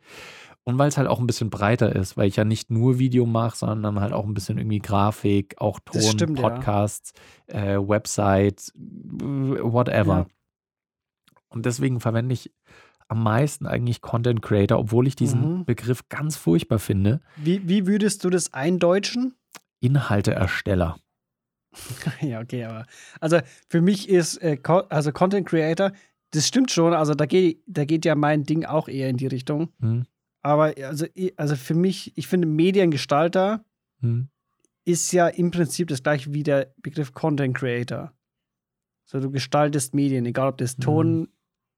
Und 0.69 0.77
weil 0.77 0.89
es 0.89 0.99
halt 0.99 1.09
auch 1.09 1.19
ein 1.19 1.27
bisschen 1.27 1.49
breiter 1.49 1.97
ist, 1.97 2.19
weil 2.19 2.29
ich 2.29 2.37
ja 2.37 2.45
nicht 2.45 2.71
nur 2.71 2.99
Video 2.99 3.25
mache, 3.25 3.57
sondern 3.57 4.01
halt 4.01 4.13
auch 4.13 4.27
ein 4.27 4.35
bisschen 4.35 4.59
irgendwie 4.59 4.81
Grafik, 4.81 5.55
auch 5.57 5.81
Ton, 5.81 6.03
stimmt, 6.03 6.39
ja. 6.39 6.47
Podcasts, 6.47 7.15
äh, 7.47 7.79
Website, 7.79 8.71
whatever. 8.75 10.15
Ja. 10.15 10.27
Und 11.49 11.65
deswegen 11.65 12.01
verwende 12.01 12.35
ich 12.35 12.53
am 13.09 13.23
meisten 13.23 13.67
eigentlich 13.67 14.03
Content 14.03 14.43
Creator, 14.43 14.79
obwohl 14.79 15.07
ich 15.07 15.17
diesen 15.17 15.61
Mhm. 15.61 15.65
Begriff 15.65 16.07
ganz 16.11 16.37
furchtbar 16.37 16.79
finde. 16.79 17.23
Wie, 17.37 17.67
wie 17.67 17.87
würdest 17.87 18.23
du 18.25 18.29
das 18.29 18.53
eindeutschen? 18.53 19.37
Inhalteersteller. 19.81 20.99
ja, 22.21 22.41
okay, 22.43 22.65
aber. 22.65 22.85
Also 23.21 23.39
für 23.71 23.81
mich 23.81 24.11
ist 24.11 24.37
äh, 24.43 24.59
also 24.91 25.13
Content 25.13 25.49
Creator, 25.49 25.93
das 26.33 26.47
stimmt 26.47 26.71
schon, 26.71 26.93
also 26.93 27.15
da 27.15 27.25
geht, 27.25 27.63
da 27.67 27.87
geht 27.87 28.05
ja 28.05 28.15
mein 28.15 28.45
Ding 28.45 28.67
auch 28.67 28.87
eher 28.89 29.09
in 29.09 29.17
die 29.17 29.29
Richtung. 29.29 29.71
Hm? 29.81 30.05
Aber 30.43 30.75
also, 30.83 31.07
also 31.37 31.57
für 31.57 31.75
mich, 31.75 32.13
ich 32.17 32.27
finde, 32.27 32.47
Mediengestalter 32.47 33.65
Hm? 34.01 34.29
ist 34.85 35.13
ja 35.13 35.29
im 35.29 35.51
Prinzip 35.51 35.89
das 35.89 36.03
gleiche 36.03 36.33
wie 36.33 36.43
der 36.43 36.73
Begriff 36.83 37.13
Content 37.13 37.57
Creator. 37.57 38.13
So, 39.05 39.21
du 39.21 39.31
gestaltest 39.31 39.95
Medien, 39.95 40.25
egal 40.27 40.49
ob 40.49 40.59
das 40.59 40.79
Mhm. 40.79 40.83
Ton, 40.83 41.29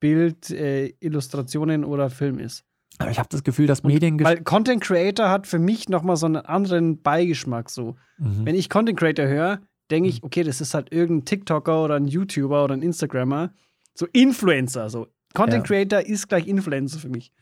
Bild, 0.00 0.50
äh, 0.50 0.92
Illustrationen 1.00 1.84
oder 1.84 2.10
Film 2.10 2.38
ist. 2.38 2.64
Aber 2.98 3.10
ich 3.10 3.18
habe 3.18 3.28
das 3.30 3.42
Gefühl, 3.44 3.66
dass 3.66 3.80
Und 3.80 3.92
Medien. 3.92 4.22
Weil 4.22 4.42
Content 4.42 4.82
Creator 4.82 5.30
hat 5.30 5.46
für 5.46 5.58
mich 5.58 5.88
nochmal 5.88 6.16
so 6.16 6.26
einen 6.26 6.36
anderen 6.36 7.00
Beigeschmack. 7.02 7.70
So. 7.70 7.96
Mhm. 8.18 8.44
Wenn 8.44 8.54
ich 8.54 8.68
Content 8.68 8.98
Creator 8.98 9.26
höre, 9.26 9.60
denke 9.90 10.08
ich, 10.08 10.22
okay, 10.22 10.42
das 10.42 10.60
ist 10.60 10.74
halt 10.74 10.92
irgendein 10.92 11.24
TikToker 11.24 11.84
oder 11.84 11.94
ein 11.96 12.06
YouTuber 12.06 12.64
oder 12.64 12.74
ein 12.74 12.82
Instagrammer. 12.82 13.52
So 13.94 14.06
Influencer. 14.12 14.90
So. 14.90 15.06
Content 15.34 15.68
Ja. 15.68 15.84
Creator 15.84 16.00
ist 16.00 16.28
gleich 16.28 16.46
Influencer 16.46 16.98
für 16.98 17.08
mich. 17.08 17.32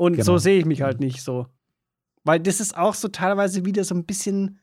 Und 0.00 0.12
Genau. 0.14 0.24
so 0.24 0.38
sehe 0.38 0.58
ich 0.58 0.64
mich 0.64 0.80
halt 0.80 0.98
nicht 0.98 1.22
so. 1.22 1.46
Weil 2.24 2.40
das 2.40 2.58
ist 2.58 2.74
auch 2.74 2.94
so 2.94 3.08
teilweise 3.08 3.66
wieder 3.66 3.84
so 3.84 3.94
ein 3.94 4.06
bisschen 4.06 4.58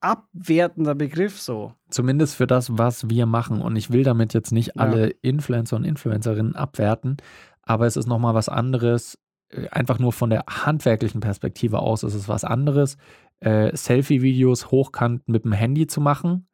abwertender 0.00 0.94
Begriff 0.94 1.40
so. 1.40 1.74
Zumindest 1.90 2.36
für 2.36 2.46
das, 2.46 2.76
was 2.78 3.08
wir 3.08 3.26
machen. 3.26 3.60
Und 3.60 3.74
ich 3.76 3.90
will 3.90 4.04
damit 4.04 4.34
jetzt 4.34 4.52
nicht 4.52 4.68
Ja. 4.76 4.82
alle 4.82 5.08
Influencer 5.22 5.74
und 5.76 5.84
Influencerinnen 5.84 6.54
abwerten, 6.56 7.16
aber 7.62 7.86
es 7.86 7.96
ist 7.96 8.06
nochmal 8.06 8.34
was 8.34 8.48
anderes. 8.48 9.18
äh, 9.50 9.68
Einfach 9.68 9.98
nur 9.98 10.12
von 10.12 10.30
der 10.30 10.44
handwerklichen 10.48 11.20
Perspektive 11.20 11.80
aus 11.80 12.04
ist 12.04 12.14
es 12.14 12.28
was 12.28 12.42
anderes, 12.44 12.96
äh, 13.40 13.76
Selfie-Videos 13.76 14.70
hochkant 14.70 15.28
mit 15.28 15.44
dem 15.44 15.52
Handy 15.52 15.86
zu 15.88 16.00
machen 16.00 16.46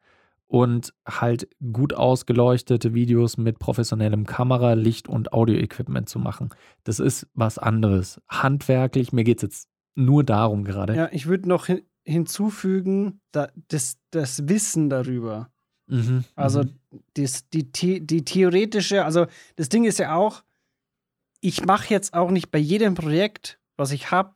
und 0.49 0.95
halt 1.07 1.47
gut 1.71 1.93
ausgeleuchtete 1.93 2.95
Videos 2.95 3.37
mit 3.37 3.59
professionellem 3.59 4.25
Kamera, 4.25 4.73
Licht 4.73 5.07
und 5.07 5.31
Audio-Equipment 5.31 6.09
zu 6.09 6.17
machen. 6.17 6.49
Das 6.83 6.99
ist 6.99 7.27
was 7.35 7.59
anderes. 7.59 8.19
Handwerklich, 8.27 9.13
mir 9.13 9.23
geht 9.23 9.37
es 9.37 9.41
jetzt 9.43 9.69
nur 9.93 10.23
darum 10.23 10.63
gerade. 10.63 10.95
Ja, 10.95 11.09
ich 11.11 11.27
würde 11.27 11.47
noch 11.47 11.67
hin 11.67 11.81
hinzufügen, 12.05 13.21
da, 13.31 13.49
das, 13.67 13.99
das 14.09 14.47
Wissen 14.47 14.89
darüber. 14.89 15.51
Mhm, 15.85 16.23
Also 16.35 16.63
mhm. 16.63 16.79
das, 17.13 17.47
die, 17.49 17.69
die 17.71 18.25
theoretische, 18.25 19.05
also 19.05 19.27
das 19.57 19.69
Ding 19.69 19.83
ist 19.83 19.99
ja 19.99 20.15
auch, 20.15 20.43
ich 21.41 21.63
mache 21.65 21.93
jetzt 21.93 22.15
auch 22.15 22.31
nicht 22.31 22.49
bei 22.49 22.57
jedem 22.57 22.95
Projekt, 22.95 23.59
was 23.77 23.91
ich 23.91 24.09
habe, 24.09 24.33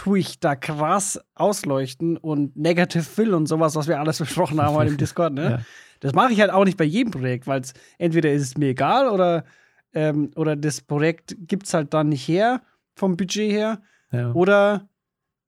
tue 0.00 0.20
ich 0.20 0.40
da 0.40 0.56
krass 0.56 1.20
ausleuchten 1.34 2.16
und 2.16 2.56
Negative 2.56 3.02
Fill 3.02 3.34
und 3.34 3.46
sowas, 3.46 3.76
was 3.76 3.86
wir 3.86 4.00
alles 4.00 4.18
besprochen 4.18 4.58
haben 4.58 4.74
heute 4.74 4.92
im 4.92 4.96
Discord, 4.96 5.34
ne? 5.34 5.42
Ja. 5.42 5.60
Das 6.00 6.14
mache 6.14 6.32
ich 6.32 6.40
halt 6.40 6.50
auch 6.50 6.64
nicht 6.64 6.78
bei 6.78 6.84
jedem 6.84 7.10
Projekt, 7.10 7.46
weil 7.46 7.60
es 7.60 7.74
entweder 7.98 8.32
ist 8.32 8.40
es 8.40 8.56
mir 8.56 8.70
egal 8.70 9.10
oder, 9.10 9.44
ähm, 9.92 10.30
oder 10.36 10.56
das 10.56 10.80
Projekt 10.80 11.36
gibt 11.40 11.66
es 11.66 11.74
halt 11.74 11.92
dann 11.92 12.08
nicht 12.08 12.26
her, 12.26 12.62
vom 12.94 13.18
Budget 13.18 13.52
her, 13.52 13.82
ja. 14.10 14.32
oder 14.32 14.88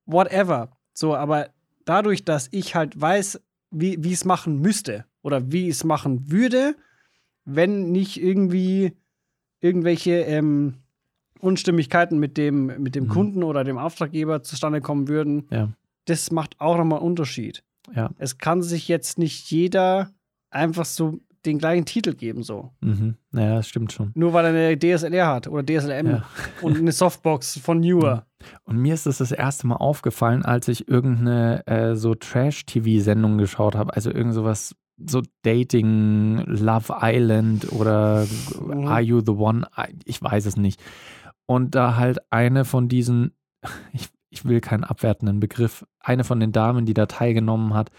whatever. 0.04 0.76
So, 0.92 1.16
aber 1.16 1.48
dadurch, 1.86 2.26
dass 2.26 2.48
ich 2.50 2.74
halt 2.74 3.00
weiß, 3.00 3.40
wie 3.70 4.04
wie 4.04 4.12
es 4.12 4.26
machen 4.26 4.60
müsste 4.60 5.06
oder 5.22 5.50
wie 5.50 5.70
es 5.70 5.82
machen 5.82 6.30
würde, 6.30 6.76
wenn 7.46 7.90
nicht 7.90 8.22
irgendwie 8.22 8.92
irgendwelche 9.60 10.12
ähm, 10.24 10.74
Unstimmigkeiten 11.42 12.18
mit 12.18 12.36
dem, 12.36 12.66
mit 12.82 12.94
dem 12.94 13.04
Mhm. 13.04 13.08
Kunden 13.08 13.42
oder 13.42 13.64
dem 13.64 13.78
Auftraggeber 13.78 14.42
zustande 14.42 14.80
kommen 14.80 15.08
würden, 15.08 15.46
Ja. 15.50 15.68
das 16.06 16.30
macht 16.30 16.60
auch 16.60 16.76
nochmal 16.76 16.98
einen 17.00 17.08
Unterschied. 17.08 17.62
Ja. 17.94 18.10
Es 18.18 18.38
kann 18.38 18.62
sich 18.62 18.88
jetzt 18.88 19.18
nicht 19.18 19.50
jeder 19.50 20.10
einfach 20.50 20.84
so 20.84 21.18
den 21.44 21.58
gleichen 21.58 21.84
Titel 21.84 22.14
geben, 22.14 22.44
so. 22.44 22.70
Mhm. 22.80 23.16
Ja, 23.32 23.56
das 23.56 23.68
stimmt 23.68 23.90
schon. 23.92 24.12
Nur 24.14 24.32
weil 24.32 24.44
er 24.44 24.50
eine 24.52 24.78
DSLR 24.78 25.26
hat 25.26 25.48
oder 25.48 25.64
DSLM 25.66 26.06
Ja. 26.08 26.22
und 26.62 26.76
eine 26.78 26.92
Softbox 26.92 27.58
von 27.58 27.80
Newer. 27.80 28.26
Und 28.62 28.76
mir 28.78 28.94
ist 28.94 29.06
es 29.06 29.18
das 29.18 29.32
erste 29.32 29.66
Mal 29.66 29.76
aufgefallen, 29.76 30.44
als 30.44 30.68
ich 30.68 30.86
irgendeine 30.86 31.66
äh, 31.66 31.96
so 31.96 32.14
Trash-TV-Sendung 32.14 33.38
geschaut 33.38 33.74
habe. 33.74 33.94
Also 33.96 34.12
irgend 34.12 34.34
sowas, 34.34 34.76
so 35.04 35.20
Dating, 35.42 36.44
Love 36.46 36.94
Island 37.00 37.72
oder 37.72 38.24
Mhm. 38.64 38.86
Are 38.86 39.00
You 39.00 39.20
the 39.20 39.32
One? 39.32 39.66
Ich 40.04 40.22
weiß 40.22 40.46
es 40.46 40.56
nicht. 40.56 40.80
Und 41.46 41.74
da 41.74 41.96
halt 41.96 42.18
eine 42.30 42.64
von 42.64 42.88
diesen, 42.88 43.32
ich, 43.92 44.08
ich 44.30 44.44
will 44.44 44.60
keinen 44.60 44.84
abwertenden 44.84 45.40
Begriff, 45.40 45.84
eine 46.00 46.24
von 46.24 46.40
den 46.40 46.52
Damen, 46.52 46.86
die 46.86 46.94
da 46.94 47.06
teilgenommen 47.06 47.74
hat, 47.74 47.90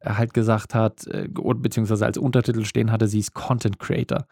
äh, 0.00 0.10
halt 0.14 0.34
gesagt 0.34 0.74
hat, 0.74 1.06
äh, 1.06 1.28
beziehungsweise 1.28 2.04
als 2.06 2.18
Untertitel 2.18 2.64
stehen 2.64 2.92
hatte, 2.92 3.08
sie 3.08 3.20
ist 3.20 3.34
Content 3.34 3.78
Creator. 3.78 4.26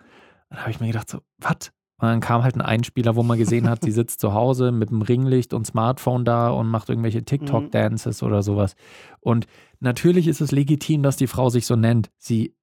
Dann 0.50 0.61
habe 0.61 0.70
ich 0.70 0.80
mir 0.80 0.87
gedacht, 0.88 1.08
so, 1.08 1.20
was? 1.38 1.73
Und 1.99 2.08
dann 2.08 2.20
kam 2.20 2.42
halt 2.42 2.56
ein 2.56 2.61
Einspieler, 2.61 3.16
wo 3.16 3.23
man 3.23 3.38
gesehen 3.38 3.70
hat, 3.70 3.82
sie 3.82 3.90
sitzt 3.92 4.20
zu 4.20 4.35
Hause 4.35 4.70
mit 4.70 4.90
dem 4.90 5.00
Ringlicht 5.00 5.54
und 5.54 5.66
Smartphone 5.66 6.26
da 6.26 6.50
und 6.50 6.68
macht 6.68 6.90
irgendwelche 6.90 7.25
TikTok-Dances 7.25 8.23
oder 8.23 8.42
sowas. 8.42 8.76
Und 9.20 9.46
natürlich 9.80 10.28
ist 10.28 10.42
es 10.42 10.52
legitim, 10.52 11.02
dass 11.02 11.16
die 11.16 11.26
Frau 11.26 11.49
sich 11.49 11.66
so 11.66 11.75
nennt. 11.75 12.11
Sie 12.18 12.54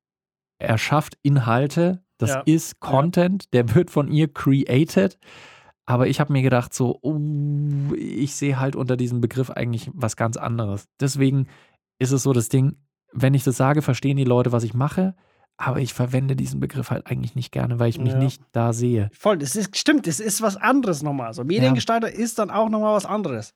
erschafft 0.60 1.17
Inhalte, 1.24 2.03
das 2.19 2.29
Ja. 2.29 2.41
ist 2.45 2.79
Content, 2.79 3.51
der 3.53 3.74
wird 3.74 3.89
von 3.89 4.07
ihr 4.07 4.31
created. 4.31 5.17
Aber 5.86 6.08
ich 6.08 6.20
habe 6.20 6.32
mir 6.32 6.42
gedacht, 6.42 6.74
so, 6.74 6.98
oh, 7.02 7.20
ich 7.96 8.36
sehe 8.36 8.60
halt 8.60 8.75
unter 8.75 8.96
diesem 8.96 9.20
Begriff 9.22 9.50
eigentlich 9.50 9.92
was 9.94 10.16
ganz 10.16 10.38
anderes. 10.38 10.88
Deswegen 11.00 11.48
ist 12.00 12.12
es 12.12 12.24
so 12.24 12.32
das 12.34 12.50
Ding, 12.50 12.78
wenn 13.12 13.34
ich 13.34 13.44
das 13.44 13.58
sage, 13.58 13.82
verstehen 13.82 14.18
die 14.18 14.24
Leute, 14.24 14.52
was 14.52 14.63
ich 14.63 14.74
mache. 14.74 15.16
Aber 15.56 15.80
ich 15.80 15.94
verwende 15.94 16.36
diesen 16.36 16.60
Begriff 16.60 16.90
halt 16.90 17.06
eigentlich 17.08 17.36
nicht 17.36 17.52
gerne, 17.52 17.78
weil 17.80 17.90
ich 17.90 18.00
mich 18.00 18.13
Ja. 18.13 18.20
nicht 18.20 18.42
da 18.54 18.74
sehe. 18.74 19.10
Voll, 19.13 19.38
das 19.38 19.56
ist 19.56 19.78
stimmt, 19.78 20.08
das 20.08 20.20
ist 20.20 20.42
was 20.42 20.58
anderes 20.58 21.04
nochmal. 21.04 21.34
So 21.34 21.44
Mediengestalter 21.44 22.12
ist 22.12 22.40
dann 22.40 22.50
auch 22.50 22.70
nochmal 22.70 22.96
was 22.96 23.06
anderes. 23.06 23.54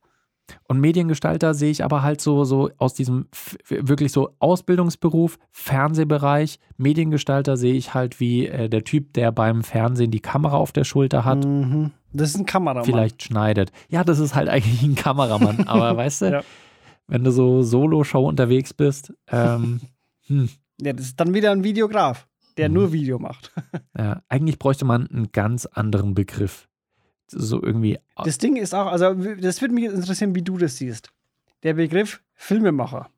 Und 0.67 0.79
Mediengestalter 0.79 1.53
sehe 1.53 1.71
ich 1.71 1.83
aber 1.83 2.01
halt 2.03 2.21
so, 2.21 2.43
so 2.45 2.69
aus 2.77 2.93
diesem 2.93 3.27
wirklich 3.69 4.11
so 4.11 4.29
Ausbildungsberuf, 4.39 5.37
Fernsehbereich. 5.51 6.59
Mediengestalter 6.77 7.57
sehe 7.57 7.73
ich 7.73 7.93
halt 7.93 8.19
wie 8.19 8.47
äh, 8.47 8.69
der 8.69 8.83
Typ, 8.83 9.13
der 9.13 9.31
beim 9.31 9.63
Fernsehen 9.63 10.11
die 10.11 10.19
Kamera 10.19 10.57
auf 10.57 10.71
der 10.71 10.83
Schulter 10.83 11.25
hat, 11.25 11.45
Mhm. 11.45 11.91
Das 12.13 12.29
ist 12.29 12.37
ein 12.37 12.45
Kameramann. 12.45 12.85
vielleicht 12.85 13.21
schneidet. 13.21 13.71
Ja, 13.89 14.03
das 14.03 14.17
ist 14.19 14.33
halt 14.33 14.47
eigentlich 14.49 14.81
ein 14.81 14.95
Kameramann. 14.95 15.67
aber 15.67 15.95
weißt 15.97 16.21
du, 16.23 16.31
Ja. 16.31 16.41
wenn 17.07 17.23
du 17.23 17.31
so 17.31 17.61
Solo-Show 17.61 18.25
unterwegs 18.27 18.73
bist, 18.73 19.13
ähm, 19.29 19.81
hm, 20.27 20.49
Ja, 20.81 20.93
das 20.93 21.07
ist 21.07 21.19
dann 21.19 21.33
wieder 21.33 21.51
ein 21.51 21.63
Videograf, 21.63 22.27
der 22.57 22.69
Mhm. 22.69 22.73
nur 22.75 22.91
Video 22.93 23.19
macht. 23.19 23.51
ja, 23.97 24.21
eigentlich 24.29 24.57
bräuchte 24.57 24.85
man 24.85 25.07
einen 25.07 25.31
ganz 25.31 25.65
anderen 25.65 26.13
Begriff. 26.15 26.66
So 27.29 27.61
irgendwie. 27.61 27.99
Das 28.23 28.37
Ding 28.37 28.55
ist 28.55 28.73
auch, 28.73 28.87
also 28.87 29.13
das 29.13 29.61
würde 29.61 29.73
mich 29.73 29.85
interessieren, 29.85 30.33
wie 30.35 30.41
du 30.41 30.57
das 30.57 30.77
siehst. 30.77 31.09
Der 31.63 31.73
Begriff 31.73 32.21
Filmemacher 32.33 33.09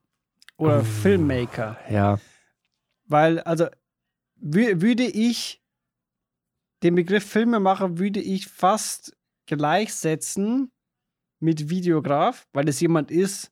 oder 0.56 0.80
Oh. 0.80 0.84
Filmmaker. 0.84 1.78
Ja, 1.90 2.18
Weil, 3.06 3.40
also, 3.40 3.66
wü- 4.42 4.80
würde 4.80 5.04
ich 5.04 5.60
den 6.82 6.94
Begriff 6.94 7.24
Filmemacher 7.24 7.98
würde 7.98 8.20
ich 8.20 8.46
fast 8.46 9.16
gleichsetzen 9.46 10.70
mit 11.38 11.70
Videograf, 11.70 12.46
weil 12.52 12.68
es 12.68 12.80
jemand 12.80 13.10
ist, 13.10 13.50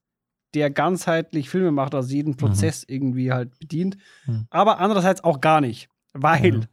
der 0.55 0.71
ganzheitlich 0.71 1.51
Filme 1.51 1.71
macht, 1.71 1.95
also 1.95 2.09
jeden 2.15 2.37
Prozess 2.37 2.85
irgendwie 2.87 3.33
halt 3.33 3.59
bedient. 3.59 3.99
Mhm. 4.27 4.47
Aber 4.51 4.79
andererseits 4.79 5.23
auch 5.25 5.41
gar 5.41 5.61
nicht. 5.61 5.89
Weil, 6.15 6.69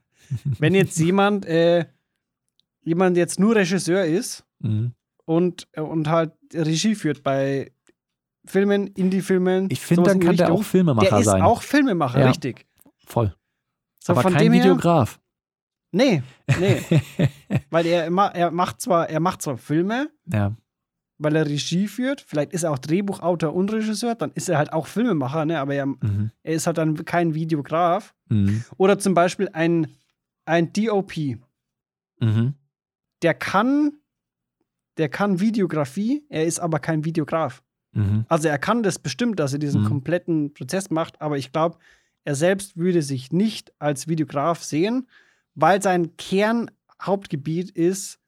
wenn 0.60 0.74
jetzt 0.76 0.98
jemand, 0.98 1.46
äh, 1.46 1.86
jemand 2.86 3.18
jetzt 3.18 3.40
nur 3.40 3.56
Regisseur 3.56 4.06
ist 4.06 4.46
Mhm. 4.60 4.94
und, 5.26 5.68
und 5.78 6.08
halt 6.08 6.32
Regie 6.54 6.96
führt 6.96 7.22
bei 7.24 7.72
Filmen, 8.46 8.88
Indie-Filmen. 8.88 9.68
Ich 9.70 9.82
finde, 9.82 10.04
dann 10.10 10.20
kann 10.22 10.38
der 10.38 10.52
auch 10.54 10.64
Filmemacher 10.64 11.10
Der 11.10 11.20
ist 11.20 11.26
sein. 11.26 11.42
auch 11.42 11.62
Filmemacher, 11.62 12.20
Ja. 12.22 12.28
richtig. 12.28 12.66
Voll. 13.06 13.36
So, 14.00 14.14
Aber 14.14 14.22
von 14.22 14.34
kein 14.34 14.44
dem 14.44 14.54
her- 14.54 14.64
Videograf. 14.64 15.20
Nee, 15.92 16.22
nee. 16.60 16.82
weil 17.70 17.86
er, 17.88 18.06
er 18.06 18.52
macht 18.52 18.82
zwar, 18.82 19.10
er 19.10 19.20
macht 19.20 19.42
zwar 19.42 19.58
Filme, 19.58 20.10
Ja. 20.32 20.56
weil 21.18 21.36
er 21.36 21.46
Regie 21.46 21.88
führt, 21.88 22.22
vielleicht 22.22 22.54
ist 22.54 22.64
er 22.64 22.72
auch 22.72 22.78
Drehbuchautor 22.80 23.54
und 23.54 23.72
Regisseur, 23.74 24.16
dann 24.16 24.32
ist 24.32 24.48
er 24.50 24.58
halt 24.58 24.74
auch 24.74 24.88
Filmemacher, 24.88 25.46
ne? 25.46 25.60
aber 25.60 25.74
er, 25.74 25.86
Mhm. 25.88 26.32
er 26.44 26.54
ist 26.54 26.68
halt 26.68 26.78
dann 26.78 27.04
kein 27.06 27.34
Videograf. 27.34 28.14
Mhm. 28.30 28.64
Oder 28.78 29.00
zum 29.00 29.14
Beispiel 29.16 29.50
ein, 29.54 29.88
ein 30.46 30.72
DOP, 30.74 31.38
Mhm. 32.20 32.54
Der 33.26 33.34
kann, 33.34 33.94
der 34.98 35.10
kann 35.10 35.40
Videografie, 35.40 36.24
er 36.30 36.46
ist 36.46 36.60
aber 36.60 36.78
kein 36.80 37.04
Videograf. 37.06 37.64
Mhm. 37.94 38.26
Also 38.30 38.48
er 38.50 38.60
kann 38.60 38.84
das 38.84 39.00
bestimmt, 39.00 39.40
dass 39.40 39.52
er 39.52 39.58
diesen 39.58 39.82
Mhm. 39.82 39.88
kompletten 39.88 40.54
Prozess 40.54 40.92
macht, 40.92 41.20
aber 41.22 41.38
ich 41.40 41.52
glaube, 41.52 41.80
er 42.24 42.36
selbst 42.36 42.78
würde 42.78 43.02
sich 43.02 43.32
nicht 43.32 43.74
als 43.80 44.08
Videograf 44.08 44.64
sehen, 44.64 45.08
weil 45.56 45.82
sein 45.82 46.16
Kernhauptgebiet 46.18 47.72
ist 47.72 48.20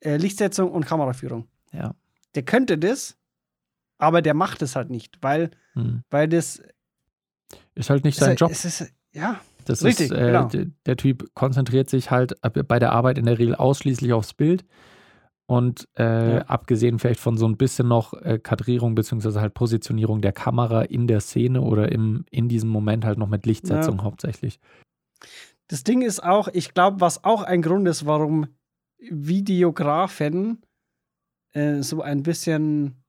äh, 0.00 0.16
Lichtsetzung 0.16 0.70
und 0.72 0.84
Kameraführung. 0.86 1.46
Ja. 1.72 1.94
Der 2.34 2.42
könnte 2.44 2.76
das, 2.78 3.16
aber 3.98 4.20
der 4.22 4.34
macht 4.34 4.62
es 4.62 4.74
halt 4.76 4.90
nicht, 4.90 5.18
weil, 5.22 5.50
Mhm. 5.74 6.02
weil 6.10 6.28
das 6.28 6.60
Ist 7.74 7.90
halt 7.90 8.04
nicht 8.04 8.16
sein 8.18 8.34
es, 8.34 8.40
Job. 8.40 8.50
Es 8.50 8.64
ist, 8.64 8.92
ja, 9.12 9.40
Das 9.68 9.84
Richtig, 9.84 10.10
ist, 10.10 10.16
äh, 10.16 10.26
genau. 10.26 10.48
der 10.86 10.96
Typ 10.96 11.34
konzentriert 11.34 11.90
sich 11.90 12.10
halt 12.10 12.34
bei 12.42 12.78
der 12.78 12.92
Arbeit 12.92 13.18
in 13.18 13.26
der 13.26 13.38
Regel 13.38 13.54
ausschließlich 13.54 14.12
aufs 14.12 14.34
Bild. 14.34 14.64
Und 15.46 15.88
äh, 15.98 16.36
Ja. 16.36 16.42
abgesehen 16.42 16.98
vielleicht 16.98 17.20
von 17.20 17.38
so 17.38 17.46
ein 17.46 17.56
bisschen 17.56 17.88
noch 17.88 18.12
äh, 18.14 18.38
Kadrierung 18.38 18.94
beziehungsweise 18.94 19.40
halt 19.40 19.54
Positionierung 19.54 20.20
der 20.20 20.32
Kamera 20.32 20.82
in 20.82 21.06
der 21.06 21.20
Szene 21.20 21.62
oder 21.62 21.90
im, 21.90 22.26
in 22.30 22.48
diesem 22.48 22.68
Moment 22.68 23.04
halt 23.04 23.18
noch 23.18 23.28
mit 23.28 23.46
Lichtsetzung 23.46 24.02
hauptsächlich. 24.02 24.60
Das 25.68 25.84
Ding 25.84 26.02
ist 26.02 26.22
auch, 26.22 26.48
ich 26.48 26.74
glaube, 26.74 27.00
was 27.00 27.24
auch 27.24 27.42
ein 27.42 27.62
Grund 27.62 27.88
ist, 27.88 28.04
warum 28.04 28.46
Videografen 28.98 30.62
äh, 31.52 31.82
so 31.82 32.02
ein 32.02 32.22
bisschen 32.22 33.02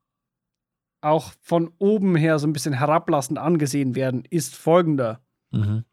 auch 1.01 1.33
von 1.41 1.71
oben 1.77 2.15
her 2.15 2.39
so 2.39 2.47
ein 2.47 2.53
bisschen 2.53 2.73
herablassend 2.73 3.37
angesehen 3.39 3.95
werden, 3.95 4.23
ist 4.29 4.55
folgender. 4.55 5.21
Mhm. 5.51 5.83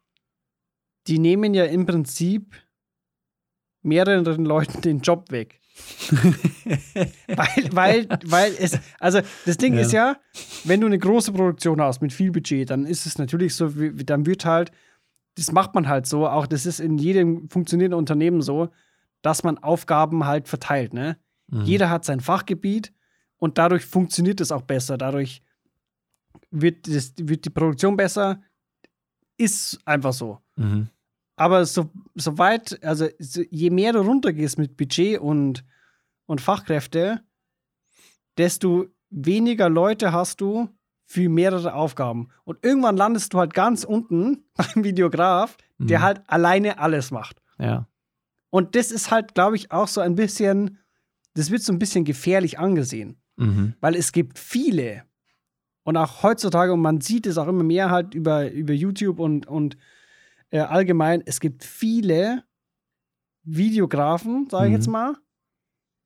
Die 1.07 1.19
nehmen 1.19 1.53
ja 1.53 1.65
im 1.65 1.85
Prinzip 1.85 2.55
mehreren 3.81 4.43
Leuten 4.45 4.81
den 4.81 4.99
Job 4.99 5.31
weg. 5.31 5.61
weil, 7.27 7.69
weil, 7.71 8.07
weil 8.25 8.55
es, 8.59 8.79
also 8.99 9.19
das 9.45 9.57
Ding 9.57 9.75
Ja. 9.75 9.81
ist 9.81 9.91
ja, 9.91 10.17
wenn 10.63 10.81
du 10.81 10.87
eine 10.87 10.97
große 10.97 11.31
Produktion 11.31 11.79
hast 11.81 12.01
mit 12.01 12.11
viel 12.13 12.31
Budget, 12.31 12.69
dann 12.69 12.85
ist 12.85 13.05
es 13.05 13.17
natürlich 13.17 13.53
so, 13.55 13.79
wie- 13.79 13.91
dann 14.03 14.25
wird 14.25 14.43
halt, 14.45 14.71
das 15.35 15.51
macht 15.51 15.75
man 15.75 15.87
halt 15.87 16.07
so, 16.07 16.27
auch 16.27 16.47
das 16.47 16.65
ist 16.65 16.79
in 16.79 16.97
jedem 16.97 17.47
funktionierenden 17.49 17.97
Unternehmen 17.99 18.41
so, 18.41 18.69
dass 19.21 19.43
man 19.43 19.57
Aufgaben 19.59 20.25
halt 20.25 20.47
verteilt, 20.47 20.93
ne? 20.93 21.17
Mhm. 21.47 21.61
Jeder 21.61 21.89
hat 21.89 22.05
sein 22.05 22.19
Fachgebiet 22.21 22.91
und 23.37 23.57
dadurch 23.57 23.85
funktioniert 23.85 24.41
es 24.41 24.51
auch 24.51 24.63
besser. 24.63 24.97
Dadurch 24.97 25.41
wird, 26.51 26.87
das, 26.87 27.13
wird 27.19 27.45
die 27.45 27.49
Produktion 27.49 27.95
besser. 27.97 28.41
Ist 29.37 29.79
einfach 29.85 30.13
so. 30.13 30.39
Mhm. 30.55 30.89
Aber 31.37 31.65
so, 31.65 31.89
soweit, 32.15 32.83
also 32.83 33.07
so, 33.19 33.41
je 33.49 33.69
mehr 33.69 33.93
du 33.93 33.99
runtergehst 33.99 34.57
mit 34.57 34.75
Budget 34.75 35.19
und, 35.19 35.63
und 36.25 36.41
Fachkräfte, 36.41 37.21
desto 38.37 38.87
weniger 39.09 39.69
Leute 39.69 40.11
hast 40.11 40.41
du 40.41 40.69
für 41.05 41.29
mehrere 41.29 41.73
Aufgaben. 41.73 42.27
Und 42.43 42.63
irgendwann 42.65 42.97
landest 42.97 43.33
du 43.33 43.39
halt 43.39 43.53
ganz 43.53 43.83
unten 43.85 44.43
beim 44.55 44.83
Videograf, 44.83 45.57
der 45.77 45.99
Mhm. 45.99 46.03
halt 46.03 46.21
alleine 46.27 46.79
alles 46.79 47.11
macht. 47.11 47.41
Ja. 47.59 47.87
Und 48.49 48.75
das 48.75 48.91
ist 48.91 49.11
halt, 49.11 49.35
glaube 49.35 49.55
ich, 49.55 49.71
auch 49.71 49.87
so 49.87 50.01
ein 50.01 50.15
bisschen, 50.15 50.79
das 51.35 51.51
wird 51.51 51.61
so 51.61 51.71
ein 51.71 51.79
bisschen 51.79 52.03
gefährlich 52.03 52.59
angesehen. 52.59 53.21
Mhm. 53.35 53.75
Weil 53.79 53.95
es 53.95 54.11
gibt 54.11 54.39
viele 54.39 55.03
und 55.83 55.95
auch 55.97 56.23
heutzutage, 56.23 56.73
und 56.73 56.81
man 56.81 56.99
sieht 56.99 57.27
es 57.27 57.37
auch 57.37 57.47
immer 57.47 57.63
mehr 57.63 57.89
halt 57.91 58.15
über, 58.15 58.51
über 58.51 58.73
YouTube 58.73 59.19
und, 59.19 59.45
und 59.47 59.77
äh, 60.51 60.59
allgemein, 60.59 61.21
es 61.25 61.39
gibt 61.39 61.63
viele 61.63 62.43
Videografen, 63.43 64.47
sage 64.49 64.65
ich 64.65 64.69
Mhm. 64.71 64.75
jetzt 64.75 64.87
mal, 64.87 65.15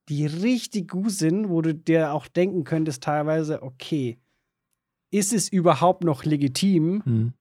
die 0.09 0.25
richtig 0.25 0.89
gut 0.89 1.11
sind, 1.11 1.49
wo 1.49 1.61
du 1.61 1.73
dir 1.73 2.13
auch 2.13 2.27
denken 2.27 2.63
könntest 2.63 3.03
teilweise, 3.03 3.61
okay, 3.63 4.19
ist 5.11 5.33
es 5.33 5.49
überhaupt 5.49 6.03
noch 6.03 6.23
legitim, 6.23 7.01
Mhm. 7.05 7.33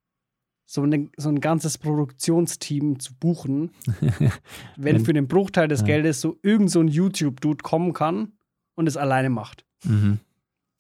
so, 0.67 0.83
eine, 0.83 1.09
so 1.17 1.29
ein 1.29 1.41
ganzes 1.41 1.79
Produktionsteam 1.79 2.99
zu 2.99 3.15
buchen, 3.15 3.71
wenn 4.77 4.97
Wenn- 4.97 5.05
für 5.05 5.13
den 5.13 5.29
Bruchteil 5.29 5.69
des 5.69 5.81
Ja. 5.81 5.87
Geldes 5.87 6.21
so 6.21 6.39
irgend 6.43 6.71
so 6.71 6.81
ein 6.81 6.89
YouTube-Dude 6.89 7.63
kommen 7.63 7.93
kann 7.93 8.33
und 8.75 8.87
es 8.87 8.97
alleine 8.97 9.31
macht. 9.31 9.65
Mhm. 9.85 10.19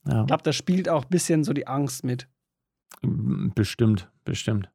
Ja. 0.06 0.22
Ich 0.22 0.26
glaube, 0.28 0.42
da 0.42 0.52
spielt 0.52 0.88
auch 0.88 1.04
ein 1.04 1.11
bisschen 1.11 1.44
so 1.44 1.52
die 1.52 1.66
Angst 1.66 2.04
mit. 2.04 2.28
Bestimmt, 3.02 4.11
bestimmt. 4.24 4.70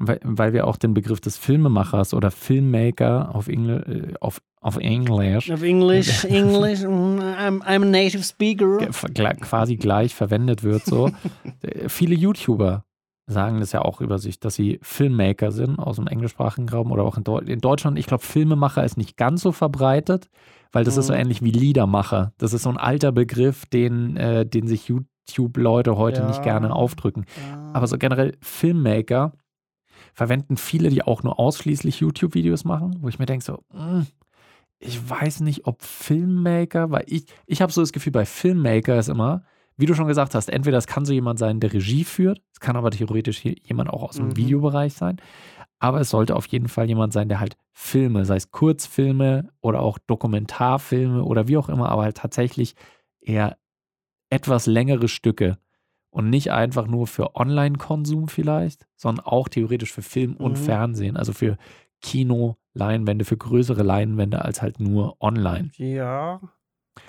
Weil, 0.00 0.20
weil 0.22 0.52
wir 0.52 0.66
auch 0.68 0.76
den 0.76 0.94
Begriff 0.94 1.20
des 1.20 1.36
Filmemachers 1.36 2.14
oder 2.14 2.30
Filmmaker 2.30 3.34
auf, 3.34 3.48
Engl 3.48 4.12
äh, 4.12 4.14
auf, 4.20 4.40
auf 4.60 4.76
Englisch 4.76 5.50
Auf 5.50 5.62
Englisch, 5.62 6.24
Englisch, 6.24 6.82
mm, 6.82 7.18
I'm, 7.20 7.60
I'm 7.62 7.82
a 7.82 7.84
native 7.84 8.22
speaker. 8.22 8.78
quasi 9.40 9.76
gleich 9.76 10.14
verwendet 10.14 10.62
wird. 10.62 10.84
So. 10.84 11.10
Äh, 11.62 11.88
Viele 11.88 12.14
YouTuber 12.14 12.84
sagen 13.26 13.58
das 13.60 13.72
ja 13.72 13.82
auch 13.82 14.00
über 14.00 14.18
sich, 14.18 14.38
dass 14.40 14.54
sie 14.54 14.78
Filmmaker 14.80 15.50
sind 15.50 15.78
aus 15.80 15.96
dem 15.96 16.06
englischsprachigen 16.06 16.68
Raum 16.68 16.92
oder 16.92 17.02
auch 17.02 17.16
in, 17.18 17.24
Deu 17.24 17.38
in 17.40 17.60
Deutschland. 17.60 17.98
Ich 17.98 18.06
glaube, 18.06 18.22
Filmemacher 18.24 18.84
ist 18.84 18.96
nicht 18.96 19.16
ganz 19.16 19.42
so 19.42 19.50
verbreitet, 19.52 20.30
weil 20.72 20.84
das 20.84 20.96
ist 20.96 21.08
so 21.08 21.12
Mhm. 21.12 21.18
ähnlich 21.20 21.42
wie 21.42 21.50
Liedermacher. 21.50 22.32
Das 22.38 22.52
ist 22.52 22.62
so 22.62 22.70
ein 22.70 22.76
alter 22.78 23.10
Begriff, 23.12 23.66
den, 23.66 24.16
äh, 24.16 24.46
den 24.46 24.68
sich 24.68 24.88
YouTube-Leute 24.88 25.96
heute 25.96 26.22
nicht 26.22 26.38
Ja. 26.38 26.52
gerne 26.52 26.72
aufdrücken. 26.72 27.24
Ja. 27.36 27.72
Aber 27.74 27.86
so 27.88 27.98
generell 27.98 28.36
Filmmaker 28.40 29.32
verwenden 30.18 30.56
viele, 30.56 30.90
die 30.90 31.02
auch 31.04 31.22
nur 31.22 31.38
ausschließlich 31.38 32.00
YouTube-Videos 32.00 32.64
machen, 32.64 32.96
wo 33.00 33.08
ich 33.08 33.20
mir 33.20 33.26
denke 33.26 33.44
so, 33.44 33.62
mm, 33.72 34.00
ich 34.80 35.08
weiß 35.08 35.40
nicht, 35.42 35.68
ob 35.68 35.80
Filmmaker, 35.80 36.90
weil 36.90 37.04
ich, 37.06 37.26
ich 37.46 37.62
habe 37.62 37.70
so 37.70 37.80
das 37.82 37.92
Gefühl, 37.92 38.10
bei 38.10 38.26
Filmmaker 38.26 38.98
ist 38.98 39.08
immer, 39.08 39.44
wie 39.76 39.86
du 39.86 39.94
schon 39.94 40.08
gesagt 40.08 40.34
hast, 40.34 40.48
entweder 40.48 40.76
es 40.76 40.88
kann 40.88 41.04
so 41.04 41.12
jemand 41.12 41.38
sein, 41.38 41.60
der 41.60 41.72
Regie 41.72 42.02
führt, 42.02 42.42
es 42.52 42.58
kann 42.58 42.74
aber 42.74 42.90
theoretisch 42.90 43.44
jemand 43.44 43.90
auch 43.90 44.02
aus 44.02 44.16
dem 44.16 44.30
Mhm. 44.30 44.36
Videobereich 44.36 44.94
sein, 44.94 45.18
aber 45.78 46.00
es 46.00 46.10
sollte 46.10 46.34
auf 46.34 46.46
jeden 46.46 46.66
Fall 46.66 46.88
jemand 46.88 47.12
sein, 47.12 47.28
der 47.28 47.38
halt 47.38 47.56
Filme, 47.72 48.24
sei 48.24 48.34
es 48.34 48.50
Kurzfilme 48.50 49.50
oder 49.60 49.82
auch 49.82 49.98
Dokumentarfilme 49.98 51.22
oder 51.22 51.46
wie 51.46 51.58
auch 51.58 51.68
immer, 51.68 51.90
aber 51.90 52.02
halt 52.02 52.16
tatsächlich 52.16 52.74
eher 53.20 53.56
etwas 54.30 54.66
längere 54.66 55.06
Stücke 55.06 55.58
und 56.10 56.30
nicht 56.30 56.52
einfach 56.52 56.86
nur 56.86 57.06
für 57.06 57.34
Online-Konsum 57.36 58.28
vielleicht, 58.28 58.86
sondern 58.96 59.24
auch 59.26 59.48
theoretisch 59.48 59.92
für 59.92 60.02
Film 60.02 60.36
und 60.36 60.52
Mhm. 60.52 60.56
Fernsehen, 60.56 61.16
also 61.16 61.32
für 61.32 61.56
Kino, 62.00 62.56
Leinwände, 62.74 63.24
für 63.24 63.36
größere 63.36 63.82
Leinwände 63.82 64.44
als 64.44 64.62
halt 64.62 64.80
nur 64.80 65.20
online. 65.20 65.70
ja. 65.76 66.40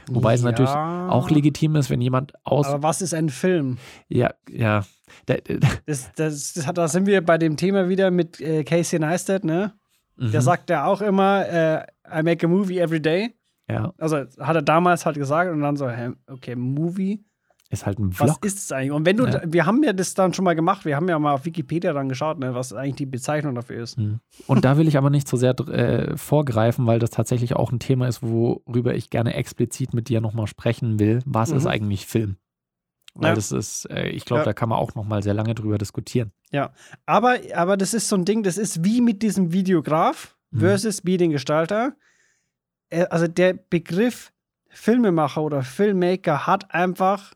Wobei 0.08 0.36
es 0.36 0.44
natürlich 0.44 0.70
Ja. 0.70 1.08
Auch 1.10 1.32
legitim 1.32 1.76
ist, 1.76 1.90
wenn 1.90 2.00
jemand 2.00 2.34
aus. 2.46 2.68
Aber 2.68 2.84
was 2.84 3.02
ist 3.02 3.16
ein 3.16 3.30
Film? 3.30 3.78
ja, 4.08 4.32
ja. 4.48 4.86
Da, 5.26 5.36
da, 5.38 5.56
Das, 5.88 6.12
das, 6.16 6.54
das 6.54 6.68
hat, 6.68 6.78
da 6.78 6.88
sind 6.88 7.08
wir 7.08 7.26
bei 7.26 7.40
dem 7.40 7.58
Thema 7.58 7.90
wieder 7.90 8.12
mit 8.12 8.40
äh, 8.40 8.64
Casey 8.64 9.00
Neistat, 9.00 9.44
ne? 9.44 9.74
Der 10.16 10.42
mhm, 10.42 10.44
sagt 10.44 10.70
ja 10.70 10.86
auch 10.86 11.02
immer, 11.02 11.48
äh, 11.48 11.86
I 12.08 12.22
make 12.24 12.46
a 12.46 12.50
movie 12.50 12.78
every 12.80 13.02
day. 13.02 13.34
Ja, 13.68 13.92
Also 13.98 14.18
hat 14.40 14.56
er 14.56 14.62
damals 14.62 15.06
halt 15.08 15.16
gesagt 15.18 15.52
und 15.52 15.62
dann 15.62 15.76
so, 15.76 15.90
hä, 15.90 16.12
okay, 16.28 16.56
Movie, 16.56 17.24
ist 17.72 17.86
halt 17.86 18.00
ein 18.00 18.10
was 18.20 18.32
Vlog. 18.32 18.46
ist 18.46 18.58
es 18.58 18.72
eigentlich? 18.72 18.92
Und 18.92 19.06
wenn 19.06 19.18
du, 19.18 19.26
Ja. 19.28 19.42
wir 19.46 19.66
haben 19.66 19.84
ja 19.84 19.94
das 19.94 20.16
dann 20.16 20.34
schon 20.34 20.44
mal 20.46 20.56
gemacht, 20.56 20.86
wir 20.86 20.96
haben 20.96 21.08
ja 21.08 21.20
mal 21.20 21.34
auf 21.34 21.46
Wikipedia 21.46 21.94
dann 21.94 22.10
geschaut, 22.10 22.40
ne, 22.40 22.56
was 22.56 22.74
eigentlich 22.74 22.96
die 22.96 23.06
Bezeichnung 23.06 23.54
dafür 23.56 23.82
ist. 23.84 23.98
Mhm. 24.00 24.20
Und 24.48 24.66
da 24.66 24.78
will 24.78 24.88
ich 24.88 24.98
aber 24.98 25.10
nicht 25.12 25.28
so 25.28 25.38
sehr 25.38 25.58
äh, 25.70 26.18
vorgreifen, 26.18 26.88
weil 26.88 26.98
das 27.00 27.12
tatsächlich 27.12 27.56
auch 27.56 27.72
ein 27.72 27.80
Thema 27.80 28.08
ist, 28.08 28.24
worüber 28.24 28.96
ich 28.96 29.10
gerne 29.12 29.36
explizit 29.36 29.94
mit 29.94 30.10
dir 30.10 30.20
nochmal 30.20 30.48
sprechen 30.48 31.00
will. 31.00 31.22
Was 31.26 31.52
Mhm. 31.52 31.58
ist 31.58 31.66
eigentlich 31.68 32.08
Film? 32.08 32.38
Weil 33.14 33.30
Ja. 33.30 33.36
das 33.36 33.52
ist, 33.52 33.86
äh, 33.90 34.08
ich 34.10 34.26
glaube, 34.26 34.42
Ja. 34.42 34.46
da 34.46 34.54
kann 34.54 34.70
man 34.70 34.80
auch 34.80 34.96
nochmal 34.96 35.22
sehr 35.22 35.34
lange 35.34 35.54
drüber 35.54 35.78
diskutieren. 35.78 36.32
Aber, 37.06 37.36
aber 37.54 37.78
das 37.78 37.94
ist 37.94 38.08
so 38.10 38.16
ein 38.16 38.26
Ding, 38.26 38.42
das 38.44 38.58
ist 38.58 38.84
wie 38.84 39.02
mit 39.02 39.22
diesem 39.22 39.52
Videograf 39.54 40.36
Mhm. 40.52 40.60
versus 40.62 41.04
Mediengestalter. 41.04 41.94
Äh, 42.90 43.06
Also 43.12 43.28
der 43.28 43.54
Begriff 43.54 44.32
Filmemacher 44.72 45.42
oder 45.44 45.62
Filmmaker 45.64 46.48
hat 46.48 46.74
einfach 46.74 47.34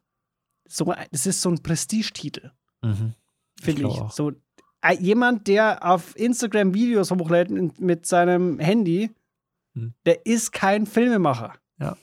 so, 0.68 0.94
es 1.12 1.26
ist 1.26 1.42
so 1.42 1.50
ein 1.50 1.62
Prestigetitel, 1.62 2.52
Mhm. 2.82 3.14
finde 3.62 3.82
ich. 3.84 3.88
auch. 3.88 4.12
So 4.12 4.32
äh, 4.82 4.96
jemand, 5.00 5.48
der 5.48 5.86
auf 5.86 6.16
Instagram 6.18 6.74
Videos 6.74 7.12
hochlädt 7.12 7.80
mit 7.80 8.06
seinem 8.06 8.60
Handy, 8.60 9.12
Mhm. 9.74 9.94
der 10.06 10.26
ist 10.26 10.52
kein 10.52 10.86
Filmemacher. 10.86 11.56
Ja. 11.80 11.98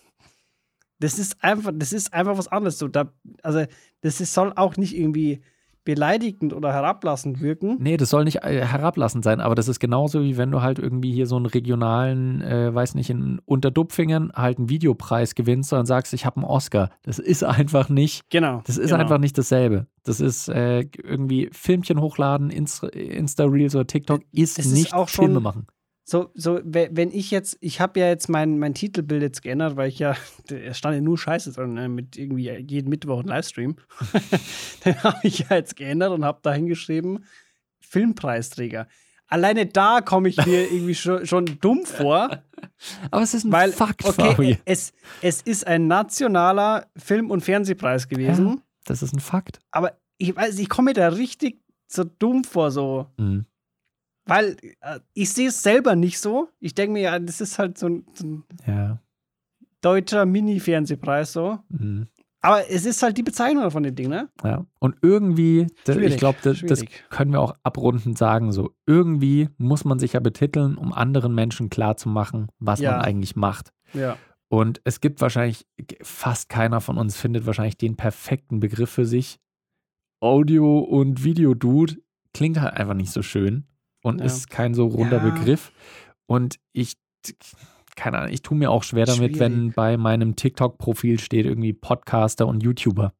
Das 0.98 1.18
ist 1.18 1.42
einfach, 1.42 1.72
das 1.74 1.92
ist 1.92 2.12
einfach 2.12 2.36
was 2.36 2.48
anderes. 2.48 2.78
So, 2.78 2.88
da, 2.88 3.12
also, 3.42 3.64
das 4.02 4.20
ist, 4.20 4.34
soll 4.34 4.52
auch 4.56 4.76
nicht 4.76 4.94
irgendwie 4.96 5.42
beleidigend 5.84 6.52
oder 6.52 6.72
herablassend 6.72 7.40
wirken. 7.40 7.76
Nee, 7.80 7.96
das 7.96 8.10
soll 8.10 8.24
nicht 8.24 8.42
äh, 8.44 8.64
herablassend 8.64 9.24
sein, 9.24 9.40
aber 9.40 9.54
das 9.54 9.68
ist 9.68 9.80
genauso 9.80 10.22
wie 10.22 10.36
wenn 10.36 10.50
du 10.50 10.62
halt 10.62 10.78
irgendwie 10.78 11.12
hier 11.12 11.26
so 11.26 11.36
einen 11.36 11.46
regionalen, 11.46 12.42
äh, 12.42 12.74
weiß 12.74 12.94
nicht, 12.94 13.10
in 13.10 13.40
Unterdupfingen 13.44 14.32
halt 14.34 14.58
einen 14.58 14.68
Videopreis 14.68 15.34
gewinnst 15.34 15.72
und 15.72 15.86
sagst, 15.86 16.12
ich 16.12 16.26
habe 16.26 16.36
einen 16.36 16.44
Oscar. 16.44 16.90
Das 17.02 17.18
ist 17.18 17.42
einfach 17.44 17.88
nicht. 17.88 18.28
Genau. 18.30 18.62
Das 18.66 18.78
ist 18.78 18.90
genau. 18.90 19.00
einfach 19.02 19.18
nicht 19.18 19.36
dasselbe. 19.38 19.86
Das 20.04 20.20
ist 20.20 20.48
äh, 20.48 20.80
irgendwie 21.02 21.50
Filmchen 21.52 22.00
hochladen, 22.00 22.50
Insta- 22.50 22.88
Insta-Reels 22.90 23.74
oder 23.74 23.86
TikTok 23.86 24.22
ist 24.32 24.58
ist 24.58 24.72
nicht 24.72 24.94
auch 24.94 25.08
schon- 25.08 25.26
Filme 25.26 25.40
machen. 25.40 25.66
So, 26.10 26.30
so, 26.34 26.58
we- 26.64 26.88
wenn 26.90 27.12
ich 27.12 27.30
jetzt, 27.30 27.56
ich 27.60 27.80
habe 27.80 28.00
ja 28.00 28.08
jetzt 28.08 28.28
mein, 28.28 28.58
mein 28.58 28.74
Titelbild 28.74 29.22
jetzt 29.22 29.42
geändert, 29.42 29.76
weil 29.76 29.88
ich 29.88 30.00
ja, 30.00 30.16
es 30.50 30.76
stand 30.76 30.96
ja 30.96 31.00
nur 31.00 31.16
Scheiße 31.16 31.52
drin, 31.52 31.74
ne, 31.74 31.88
mit 31.88 32.16
irgendwie 32.16 32.50
jeden 32.50 32.88
Mittwoch 32.88 33.20
ein 33.20 33.28
Livestream. 33.28 33.76
Den 34.84 35.00
habe 35.04 35.18
ich 35.22 35.38
ja 35.38 35.54
jetzt 35.56 35.76
geändert 35.76 36.10
und 36.10 36.24
habe 36.24 36.40
da 36.42 36.52
hingeschrieben, 36.52 37.24
Filmpreisträger. 37.78 38.88
Alleine 39.28 39.66
da 39.66 40.00
komme 40.00 40.28
ich 40.28 40.44
mir 40.44 40.68
irgendwie 40.72 40.94
schon, 40.96 41.26
schon 41.26 41.44
dumm 41.60 41.84
vor, 41.84 42.42
Aber 43.12 43.22
es 43.22 43.34
ist 43.34 43.44
ein 43.44 43.52
weil, 43.52 43.72
Fakt, 43.72 44.04
okay, 44.04 44.30
Fabi. 44.34 44.58
es, 44.64 44.92
es 45.22 45.42
ist 45.42 45.66
ein 45.66 45.86
nationaler 45.86 46.86
Film- 46.96 47.30
und 47.30 47.42
Fernsehpreis 47.42 48.08
gewesen, 48.08 48.62
Das 48.84 49.02
ist 49.02 49.14
ein 49.14 49.20
Fakt. 49.20 49.60
aber 49.70 49.96
ich 50.18 50.34
weiß, 50.34 50.58
ich 50.58 50.68
komme 50.68 50.90
mir 50.90 50.94
da 50.94 51.08
richtig 51.08 51.60
so 51.86 52.04
dumm 52.04 52.44
vor, 52.44 52.70
so. 52.70 53.06
Mhm. 53.16 53.46
Weil 54.26 54.56
äh, 54.80 55.00
ich 55.14 55.30
sehe 55.32 55.48
es 55.48 55.62
selber 55.62 55.96
nicht 55.96 56.18
so. 56.20 56.48
Ich 56.60 56.74
denke 56.74 56.92
mir, 56.92 57.00
ja, 57.02 57.18
das 57.18 57.40
ist 57.40 57.58
halt 57.58 57.78
so 57.78 57.88
ein, 57.88 58.06
so 58.14 58.26
ein 58.26 58.44
Ja. 58.66 59.00
deutscher 59.80 60.26
Mini-Fernsehpreis 60.26 61.32
so. 61.32 61.58
Mhm. 61.68 62.08
Aber 62.42 62.70
es 62.70 62.86
ist 62.86 63.02
halt 63.02 63.18
die 63.18 63.22
Bezeichnung 63.22 63.70
von 63.70 63.82
dem 63.82 63.94
Ding, 63.94 64.08
ne? 64.08 64.30
Ja. 64.42 64.64
Und 64.78 64.96
irgendwie, 65.02 65.66
da- 65.84 65.94
ich 65.96 66.16
glaube, 66.16 66.38
das, 66.42 66.60
das 66.66 66.82
können 67.10 67.32
wir 67.32 67.40
auch 67.40 67.54
abrundend 67.62 68.16
sagen, 68.16 68.50
so 68.52 68.70
irgendwie 68.86 69.50
muss 69.58 69.84
man 69.84 69.98
sich 69.98 70.14
ja 70.14 70.20
betiteln, 70.20 70.76
um 70.78 70.94
anderen 70.94 71.34
Menschen 71.34 71.68
klarzumachen, 71.68 72.48
was 72.58 72.80
Ja. 72.80 72.92
man 72.92 73.00
eigentlich 73.02 73.36
macht. 73.36 73.72
Ja. 73.92 74.16
Und 74.48 74.80
es 74.84 75.00
gibt 75.02 75.20
wahrscheinlich, 75.20 75.66
fast 76.02 76.48
keiner 76.48 76.80
von 76.80 76.96
uns 76.96 77.16
findet 77.16 77.44
wahrscheinlich 77.46 77.76
den 77.76 77.96
perfekten 77.96 78.58
Begriff 78.60 78.90
für 78.90 79.04
sich. 79.04 79.38
Audio- 80.20 80.78
und 80.80 81.24
Video-Dude 81.24 81.96
klingt 82.32 82.60
halt 82.60 82.74
einfach 82.74 82.94
nicht 82.94 83.12
so 83.12 83.22
schön 83.22 83.66
und 84.02 84.18
Ja. 84.20 84.24
ist 84.26 84.50
kein 84.50 84.74
so 84.74 84.86
runder 84.86 85.18
Ja. 85.24 85.30
Begriff. 85.30 85.72
Und 86.26 86.56
ich, 86.72 86.94
keine 87.96 88.18
Ahnung, 88.18 88.32
ich 88.32 88.42
tue 88.42 88.56
mir 88.56 88.70
auch 88.70 88.82
schwer 88.82 89.04
damit, 89.06 89.38
wenn 89.38 89.52
Schwierig. 89.54 89.74
bei 89.76 89.96
meinem 89.96 90.36
TikTok-Profil 90.36 91.18
steht 91.20 91.46
irgendwie 91.46 91.72
Podcaster 91.72 92.46
und 92.46 92.62
YouTuber. 92.62 93.12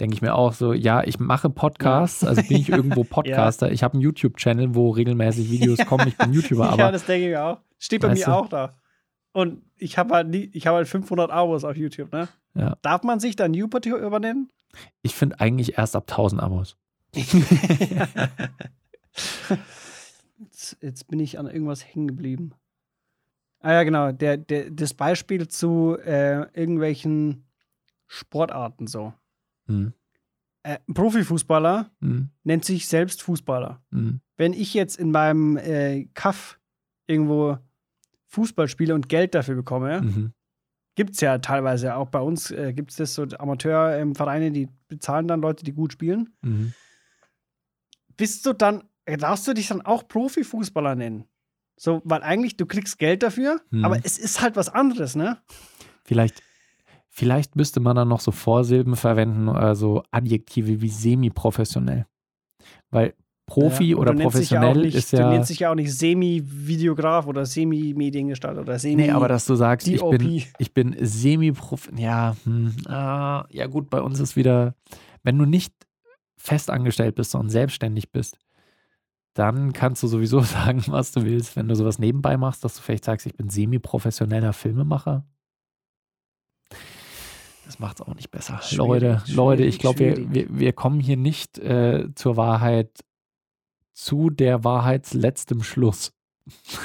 Denke 0.00 0.14
ich 0.14 0.22
mir 0.22 0.34
auch 0.34 0.52
so, 0.54 0.72
ja, 0.72 1.04
ich 1.04 1.20
mache 1.20 1.50
Podcasts, 1.50 2.24
also 2.24 2.42
bin 2.42 2.56
ich 2.56 2.70
irgendwo 2.70 3.04
Podcaster. 3.04 3.70
Ich 3.70 3.82
habe 3.82 3.94
einen 3.94 4.02
YouTube-Channel, 4.02 4.74
wo 4.74 4.90
regelmäßig 4.90 5.50
Videos 5.50 5.78
kommen. 5.86 6.08
Ich 6.08 6.16
bin 6.16 6.32
YouTuber, 6.32 6.64
ja, 6.66 6.70
aber 6.72 6.92
das 6.92 7.04
denke 7.04 7.30
ich 7.30 7.36
auch. 7.36 7.58
Steht 7.78 8.00
bei 8.02 8.08
mir 8.14 8.24
du? 8.24 8.30
auch 8.32 8.48
da. 8.48 8.74
Und 9.32 9.62
ich 9.76 9.98
habe 9.98 10.14
halt, 10.14 10.28
nie- 10.28 10.50
ich 10.52 10.66
hab 10.66 10.74
halt 10.74 10.88
500 10.88 11.30
Abos 11.30 11.64
auf 11.64 11.76
YouTube, 11.76 12.12
ne? 12.12 12.28
Ja. 12.54 12.76
Darf 12.82 13.02
man 13.02 13.18
sich 13.20 13.34
dann 13.36 13.54
YouTuber 13.54 13.98
übernennen? 13.98 14.50
ich 15.02 15.14
finde 15.14 15.38
eigentlich 15.40 15.76
erst 15.78 15.94
ab 15.96 16.04
1000 16.10 16.42
Abos. 16.42 16.76
Jetzt, 20.42 20.76
jetzt 20.80 21.08
bin 21.08 21.20
ich 21.20 21.38
an 21.38 21.46
irgendwas 21.46 21.84
hängen 21.84 22.08
geblieben. 22.08 22.52
Ah 23.60 23.72
ja, 23.72 23.82
genau. 23.84 24.12
Der, 24.12 24.36
der, 24.36 24.70
das 24.70 24.92
Beispiel 24.94 25.46
zu 25.48 25.96
äh, 25.98 26.40
irgendwelchen 26.58 27.46
Sportarten 28.06 28.86
so. 28.86 29.12
Hm. 29.66 29.92
Äh, 30.64 30.78
ein 30.88 30.94
Profifußballer 30.94 31.90
Hm. 32.00 32.30
nennt 32.44 32.64
sich 32.64 32.86
selbst 32.88 33.22
Fußballer. 33.22 33.82
Hm. 33.92 34.20
Wenn 34.36 34.52
ich 34.52 34.74
jetzt 34.74 34.96
in 34.98 35.10
meinem 35.12 35.56
äh, 35.56 36.06
Kaff 36.14 36.58
irgendwo 37.06 37.58
Fußball 38.26 38.66
spiele 38.68 38.94
und 38.94 39.08
Geld 39.08 39.34
dafür 39.34 39.54
bekomme, 39.54 40.00
Mhm. 40.02 40.32
gibt 40.94 41.10
es 41.14 41.20
ja 41.20 41.38
teilweise 41.38 41.94
auch 41.96 42.08
bei 42.08 42.20
uns, 42.20 42.50
äh, 42.50 42.72
gibt 42.72 42.90
es 42.90 42.96
das 42.96 43.14
so 43.14 43.24
Amateurvereine, 43.24 44.50
die 44.50 44.68
bezahlen 44.88 45.28
dann 45.28 45.40
Leute, 45.42 45.64
die 45.64 45.72
gut 45.72 45.92
spielen. 45.92 46.34
Mhm. 46.42 46.72
bist 48.16 48.44
du 48.46 48.52
dann, 48.52 48.84
darfst 49.06 49.46
du 49.48 49.54
dich 49.54 49.68
dann 49.68 49.82
auch 49.82 50.06
Profifußballer 50.08 50.94
nennen? 50.94 51.24
So, 51.76 52.00
weil 52.04 52.22
eigentlich 52.22 52.56
du 52.56 52.66
kriegst 52.66 52.98
Geld 52.98 53.22
dafür, 53.22 53.60
Hm. 53.70 53.84
aber 53.84 53.98
es 54.04 54.18
ist 54.18 54.40
halt 54.40 54.56
was 54.56 54.68
anderes, 54.68 55.16
ne? 55.16 55.38
Vielleicht, 56.04 56.42
vielleicht 57.08 57.56
müsste 57.56 57.80
man 57.80 57.96
dann 57.96 58.08
noch 58.08 58.20
so 58.20 58.30
Vorsilben 58.30 58.96
verwenden 58.96 59.48
oder 59.48 59.74
so 59.74 60.02
Adjektive 60.10 60.80
wie 60.80 60.88
semi-professionell. 60.88 62.06
Weil 62.90 63.14
Profi 63.46 63.90
Ja, 63.90 63.96
oder 63.96 64.12
du 64.12 64.18
dich 64.18 64.22
ja 64.22 64.30
professionell 64.30 64.76
nicht, 64.82 64.94
ist 64.94 65.12
Du 65.12 65.18
ja. 65.18 65.28
nennst 65.28 65.50
dich 65.50 65.58
ja 65.60 65.70
auch 65.70 65.74
nicht 65.74 65.92
Semi-Videograf 65.92 67.26
oder 67.26 67.44
Semi-Mediengestalter 67.44 68.60
oder 68.60 68.78
Semi. 68.78 69.02
Nee, 69.02 69.10
aber 69.10 69.28
dass 69.28 69.46
du 69.46 69.56
sagst, 69.56 69.88
ich 69.88 70.00
bin, 70.00 70.44
ich 70.58 70.72
bin 70.72 70.96
semi-prof. 70.98 71.90
Ja, 71.96 72.36
hm, 72.44 72.74
ah, 72.86 73.44
ja, 73.50 73.66
gut, 73.66 73.90
bei 73.90 74.00
uns 74.00 74.20
ist 74.20 74.36
wieder, 74.36 74.74
wenn 75.22 75.38
du 75.38 75.44
nicht 75.44 75.74
festangestellt 76.36 77.14
bist, 77.16 77.32
sondern 77.32 77.50
selbstständig 77.50 78.10
bist, 78.12 78.38
dann 79.34 79.72
kannst 79.72 80.02
du 80.02 80.06
sowieso 80.06 80.40
sagen, 80.42 80.82
was 80.88 81.12
du 81.12 81.24
willst. 81.24 81.56
Wenn 81.56 81.68
du 81.68 81.74
sowas 81.74 81.98
nebenbei 81.98 82.36
machst, 82.36 82.64
dass 82.64 82.76
du 82.76 82.82
vielleicht 82.82 83.04
sagst, 83.04 83.26
ich 83.26 83.34
bin 83.34 83.48
semi-professioneller 83.48 84.52
Filmemacher. 84.52 85.24
Das 87.64 87.78
macht 87.78 88.00
es 88.00 88.06
auch 88.06 88.14
nicht 88.14 88.30
besser. 88.30 88.60
Schwierig, 88.60 88.76
Leute, 88.76 89.22
Leute, 89.28 89.64
ich 89.64 89.76
schwierig, 89.76 89.80
glaube, 89.80 89.98
wir, 89.98 90.16
schwierig. 90.16 90.32
wir, 90.32 90.58
wir 90.58 90.72
kommen 90.72 91.00
hier 91.00 91.16
nicht 91.16 91.58
äh, 91.58 92.08
zur 92.14 92.36
Wahrheit, 92.36 93.04
zu 93.92 94.30
der 94.30 94.64
Wahrheitsletztem 94.64 95.62
Schluss. 95.62 96.12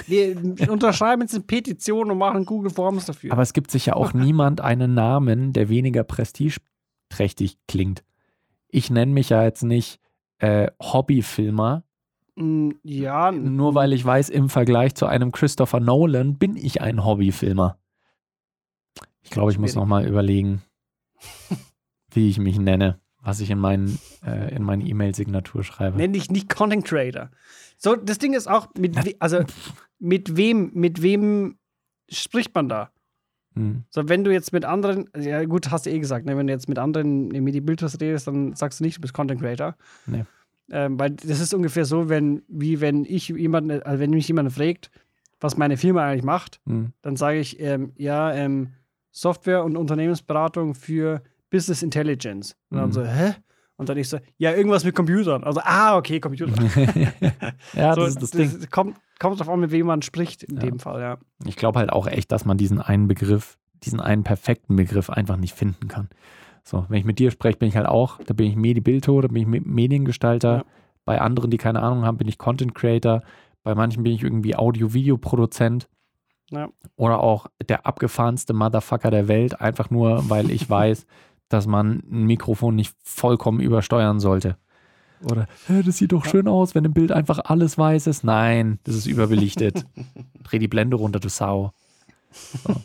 Wir 0.05 0.37
unterschreiben 0.69 1.23
jetzt 1.23 1.33
eine 1.33 1.43
Petition 1.43 2.11
und 2.11 2.17
machen 2.17 2.45
Google 2.45 2.71
Forms 2.71 3.05
dafür. 3.05 3.31
Aber 3.31 3.41
es 3.41 3.53
gibt 3.53 3.71
sich 3.71 3.87
ja 3.87 3.95
auch 3.95 4.13
niemand 4.13 4.61
einen 4.61 4.93
Namen, 4.93 5.51
der 5.51 5.69
weniger 5.69 6.03
prestigeträchtig 6.03 7.57
klingt. 7.67 8.03
Ich 8.69 8.89
nenne 8.89 9.11
mich 9.11 9.29
ja 9.29 9.43
jetzt 9.43 9.63
nicht 9.63 9.99
äh, 10.37 10.67
Hobbyfilmer, 10.81 11.83
ja, 12.83 13.31
nur 13.31 13.73
weil 13.73 13.93
ich 13.93 14.05
weiß, 14.05 14.29
im 14.29 14.49
Vergleich 14.49 14.93
zu 14.93 15.07
einem 15.07 15.31
Christopher 15.31 15.79
Nolan 15.79 16.37
bin 16.37 16.55
ich 16.55 16.81
ein 16.81 17.03
Hobbyfilmer. 17.03 17.79
Ich 19.23 19.31
glaube, 19.31 19.51
ich 19.51 19.57
muss 19.57 19.75
nochmal 19.75 20.07
überlegen, 20.07 20.61
wie 22.11 22.29
ich 22.29 22.37
mich 22.37 22.59
nenne, 22.59 22.99
was 23.21 23.39
ich 23.39 23.49
in, 23.49 23.57
meinen, 23.57 23.99
äh, 24.23 24.55
in 24.55 24.61
meine 24.63 24.83
E-Mail-Signatur 24.83 25.63
schreibe. 25.63 25.97
nenn 25.97 26.13
dich 26.13 26.29
nicht 26.29 26.47
Content 26.47 26.85
Creator. 26.85 27.31
So, 27.77 27.95
das 27.95 28.19
Ding 28.19 28.33
ist 28.33 28.47
auch, 28.47 28.67
mit, 28.77 28.95
we 29.03 29.15
also, 29.19 29.39
mit 29.97 30.37
wem, 30.37 30.71
mit 30.73 31.01
wem 31.01 31.57
spricht 32.07 32.53
man 32.53 32.69
da? 32.69 32.91
Hm. 33.55 33.83
So, 33.89 34.07
wenn 34.07 34.23
du 34.23 34.31
jetzt 34.31 34.53
mit 34.53 34.63
anderen, 34.63 35.09
ja 35.17 35.43
gut, 35.45 35.71
hast 35.71 35.87
du 35.87 35.89
eh 35.89 35.99
gesagt, 35.99 36.27
ne, 36.27 36.37
wenn 36.37 36.45
du 36.45 36.53
jetzt 36.53 36.69
mit 36.69 36.77
anderen 36.77 37.31
in 37.31 37.43
Medi-Bilders 37.43 37.99
redest, 37.99 38.27
dann 38.27 38.53
sagst 38.53 38.79
du 38.79 38.83
nicht, 38.83 38.97
du 38.97 39.01
bist 39.01 39.15
Content 39.15 39.41
Creator. 39.41 39.75
Nee. 40.05 40.25
Ähm, 40.71 40.99
weil 40.99 41.11
das 41.11 41.39
ist 41.39 41.53
ungefähr 41.53 41.85
so, 41.85 42.09
wenn, 42.09 42.41
wie 42.47 42.81
wenn 42.81 43.05
ich 43.05 43.29
jemanden, 43.29 43.81
also 43.83 43.99
wenn 43.99 44.09
mich 44.11 44.27
jemand 44.27 44.51
fragt, 44.51 44.91
was 45.39 45.55
meine 45.57 45.77
Firma 45.77 46.05
eigentlich 46.05 46.23
macht, 46.23 46.59
Hm. 46.65 46.91
dann 47.01 47.15
sage 47.15 47.39
ich, 47.39 47.59
ähm, 47.59 47.93
ja, 47.95 48.33
ähm, 48.33 48.73
Software- 49.11 49.63
und 49.63 49.77
Unternehmensberatung 49.77 50.75
für 50.75 51.21
Business 51.49 51.81
Intelligence. 51.83 52.55
Und 52.69 52.77
dann 52.77 52.89
Mhm. 52.89 52.93
so, 52.93 53.05
hä? 53.05 53.33
Und 53.77 53.89
dann 53.89 53.97
ich 53.97 54.09
so, 54.09 54.17
ja, 54.37 54.51
irgendwas 54.53 54.83
mit 54.83 54.95
Computern. 54.95 55.43
Also, 55.43 55.61
ah, 55.63 55.95
okay, 55.97 56.19
Computer. 56.19 56.51
ja, 57.73 57.93
so, 57.95 58.01
das 58.01 58.09
ist 58.15 58.21
das 58.23 58.31
Ding. 58.31 58.67
Kommt, 58.71 58.97
kommt 59.19 59.39
drauf 59.39 59.49
an, 59.49 59.59
mit 59.59 59.71
wem 59.71 59.85
man 59.85 60.01
spricht, 60.01 60.43
in 60.43 60.55
Ja. 60.57 60.61
dem 60.63 60.79
Fall, 60.79 60.99
ja. 60.99 61.17
Ich 61.45 61.55
glaube 61.55 61.79
halt 61.79 61.91
auch 61.91 62.07
echt, 62.07 62.31
dass 62.31 62.43
man 62.45 62.57
diesen 62.57 62.81
einen 62.81 63.07
Begriff, 63.07 63.57
diesen 63.83 63.99
einen 63.99 64.23
perfekten 64.23 64.75
Begriff 64.75 65.09
einfach 65.09 65.37
nicht 65.37 65.53
finden 65.55 65.87
kann. 65.87 66.09
So, 66.69 66.85
wenn 66.89 66.99
ich 66.99 67.05
mit 67.05 67.17
dir 67.17 67.31
spreche, 67.31 67.57
bin 67.57 67.69
ich 67.69 67.77
halt 67.77 67.87
auch, 67.87 68.19
da 68.25 68.33
bin 68.33 68.45
ich 68.47 68.57
Medi-Bilto, 68.57 69.21
da 69.21 69.29
bin 69.29 69.37
ich 69.43 69.47
Me- 69.47 69.61
Mediengestalter. 69.61 70.53
Ja. 70.57 70.65
Bei 71.05 71.21
anderen, 71.21 71.49
die 71.49 71.57
keine 71.57 71.81
Ahnung 71.81 72.03
haben, 72.03 72.17
bin 72.17 72.27
ich 72.27 72.37
Content 72.37 72.75
Creator. 72.75 73.21
Bei 73.63 73.73
manchen 73.73 74.03
bin 74.03 74.11
ich 74.11 74.21
irgendwie 74.21 74.53
Audio-Video-Produzent. 74.57 75.87
Ja. 76.51 76.67
Oder 76.97 77.21
auch 77.21 77.47
der 77.69 77.85
abgefahrenste 77.85 78.53
Motherfucker 78.53 79.11
der 79.11 79.29
Welt, 79.29 79.61
einfach 79.61 79.89
nur, 79.91 80.29
weil 80.29 80.51
ich 80.51 80.69
weiß, 80.69 81.05
dass 81.47 81.67
man 81.67 82.03
ein 82.11 82.25
Mikrofon 82.25 82.75
nicht 82.75 82.93
vollkommen 83.01 83.61
übersteuern 83.61 84.19
sollte. 84.19 84.57
Oder, 85.23 85.47
"Hä, 85.67 85.83
das 85.85 85.97
sieht 85.99 86.11
doch 86.11 86.25
schön 86.25 86.49
aus, 86.49 86.75
wenn 86.75 86.83
im 86.83 86.93
Bild 86.93 87.13
einfach 87.13 87.39
alles 87.45 87.77
weiß 87.77 88.07
ist. 88.07 88.25
Nein, 88.25 88.79
das 88.83 88.95
ist 88.95 89.07
überbelichtet. 89.07 89.85
Dreh 90.43 90.59
die 90.59 90.67
Blende 90.67 90.97
runter, 90.97 91.21
du 91.21 91.29
Sau. 91.29 91.71
So. 92.31 92.75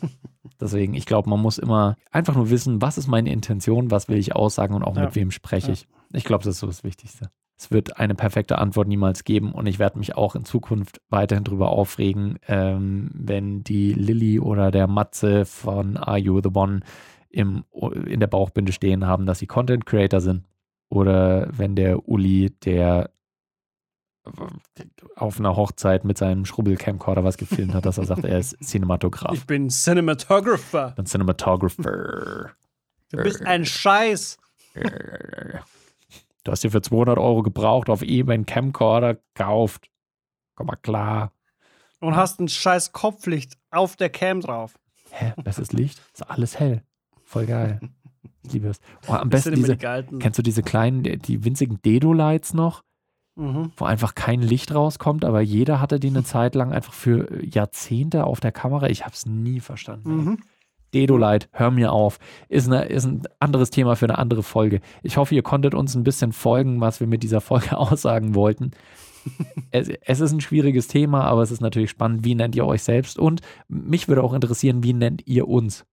Deswegen, 0.59 0.93
ich 0.93 1.05
glaube, 1.05 1.29
man 1.29 1.39
muss 1.41 1.57
immer 1.57 1.95
einfach 2.11 2.35
nur 2.35 2.49
wissen, 2.49 2.81
was 2.81 2.97
ist 2.97 3.07
meine 3.07 3.31
Intention, 3.31 3.91
was 3.91 4.07
will 4.07 4.17
ich 4.17 4.35
aussagen 4.35 4.73
und 4.73 4.83
auch 4.83 4.95
Ja. 4.95 5.05
mit 5.05 5.15
wem 5.15 5.31
spreche 5.31 5.71
ich. 5.71 5.87
Ich 6.13 6.23
glaube, 6.23 6.43
das 6.43 6.55
ist 6.55 6.59
so 6.59 6.67
das 6.67 6.83
Wichtigste. 6.83 7.29
Es 7.57 7.71
wird 7.71 7.97
eine 7.97 8.15
perfekte 8.15 8.57
Antwort 8.57 8.87
niemals 8.87 9.23
geben 9.23 9.51
und 9.51 9.67
ich 9.67 9.79
werde 9.79 9.97
mich 9.99 10.15
auch 10.15 10.35
in 10.35 10.43
Zukunft 10.43 11.01
weiterhin 11.09 11.43
darüber 11.43 11.69
aufregen, 11.69 12.39
ähm, 12.47 13.11
wenn 13.13 13.63
die 13.63 13.93
Lilly 13.93 14.39
oder 14.39 14.71
der 14.71 14.87
Matze 14.87 15.45
von 15.45 15.97
Are 15.97 16.17
You 16.17 16.41
the 16.41 16.49
One 16.53 16.81
im, 17.29 17.63
in 18.05 18.19
der 18.19 18.27
Bauchbinde 18.27 18.71
stehen 18.71 19.05
haben, 19.07 19.25
dass 19.25 19.39
sie 19.39 19.47
Content 19.47 19.85
Creator 19.85 20.19
sind. 20.21 20.43
Oder 20.89 21.47
wenn 21.51 21.75
der 21.75 22.07
Uli, 22.07 22.51
der 22.63 23.09
auf 25.15 25.39
einer 25.39 25.55
Hochzeit 25.55 26.05
mit 26.05 26.17
seinem 26.17 26.45
Schrubbel-Camcorder 26.45 27.23
was 27.23 27.37
gefilmt 27.37 27.73
hat, 27.73 27.85
dass 27.85 27.97
er 27.97 28.05
sagt, 28.05 28.23
er 28.23 28.39
ist 28.39 28.57
Cinematograf. 28.63 29.33
Ich 29.33 29.45
bin 29.45 29.69
Cinematographer. 29.69 30.93
Ein 30.97 31.05
Cinematographer. 31.05 32.51
Du 33.11 33.17
bist 33.17 33.45
ein 33.45 33.65
Scheiß. 33.65 34.37
Du 36.43 36.51
hast 36.51 36.63
dir 36.63 36.71
für 36.71 36.81
200 36.81 37.17
Euro 37.17 37.43
gebraucht 37.43 37.89
auf 37.89 38.01
eBay 38.01 38.33
einen 38.33 38.45
Camcorder 38.45 39.15
gekauft. 39.15 39.89
Komm 40.55 40.67
mal 40.67 40.75
klar. 40.75 41.31
Und 41.99 42.15
hast 42.15 42.39
ein 42.39 42.49
scheiß 42.49 42.91
Kopflicht 42.91 43.57
auf 43.71 43.95
der 43.95 44.09
Cam 44.09 44.41
drauf. 44.41 44.73
Hä? 45.11 45.33
Besseres 45.43 45.71
Licht? 45.71 46.01
Ist 46.13 46.29
alles 46.29 46.59
hell. 46.59 46.83
Voll 47.23 47.45
geil. 47.45 47.79
Ich 48.45 48.51
liebe 48.51 48.67
es. 48.67 48.81
Oh, 49.07 49.13
am 49.13 49.29
besten 49.29 49.55
diese, 49.55 49.77
die 49.77 50.19
kennst 50.19 50.37
du 50.37 50.43
diese 50.43 50.63
kleinen, 50.63 51.01
die 51.03 51.45
winzigen 51.45 51.81
Dedo-Lights 51.81 52.53
noch? 52.53 52.83
Mhm. 53.35 53.71
wo 53.77 53.85
einfach 53.85 54.13
kein 54.13 54.41
Licht 54.41 54.75
rauskommt, 54.75 55.25
aber 55.25 55.41
jeder 55.41 55.81
hatte 55.81 55.99
die 55.99 56.09
eine 56.09 56.23
Zeit 56.23 56.53
lang 56.53 56.71
einfach 56.71 56.93
für 56.93 57.43
Jahrzehnte 57.43 58.25
auf 58.25 58.39
der 58.39 58.51
Kamera. 58.51 58.89
Ich 58.89 59.01
habe 59.05 59.13
es 59.13 59.25
nie 59.25 59.59
verstanden. 59.59 60.15
Mhm. 60.15 60.37
Dedolight, 60.93 61.49
hör 61.51 61.71
mir 61.71 61.91
auf. 61.91 62.19
Ist, 62.49 62.67
eine, 62.67 62.85
ist 62.85 63.05
ein 63.05 63.23
anderes 63.39 63.71
Thema 63.71 63.95
für 63.95 64.05
eine 64.05 64.19
andere 64.19 64.43
Folge. 64.43 64.81
Ich 65.01 65.17
hoffe, 65.17 65.33
ihr 65.33 65.41
konntet 65.41 65.73
uns 65.73 65.95
ein 65.95 66.03
bisschen 66.03 66.31
folgen, 66.31 66.79
was 66.79 66.99
wir 66.99 67.07
mit 67.07 67.23
dieser 67.23 67.41
Folge 67.41 67.75
aussagen 67.77 68.35
wollten. 68.35 68.71
es, 69.71 69.89
es 69.89 70.19
ist 70.19 70.31
ein 70.31 70.41
schwieriges 70.41 70.87
Thema, 70.87 71.23
aber 71.23 71.41
es 71.41 71.49
ist 71.49 71.61
natürlich 71.61 71.89
spannend. 71.89 72.23
Wie 72.23 72.35
nennt 72.35 72.55
ihr 72.55 72.65
euch 72.65 72.83
selbst? 72.83 73.17
Und 73.17 73.41
mich 73.67 74.07
würde 74.07 74.23
auch 74.23 74.33
interessieren, 74.33 74.83
wie 74.83 74.93
nennt 74.93 75.25
ihr 75.25 75.47
uns? 75.47 75.85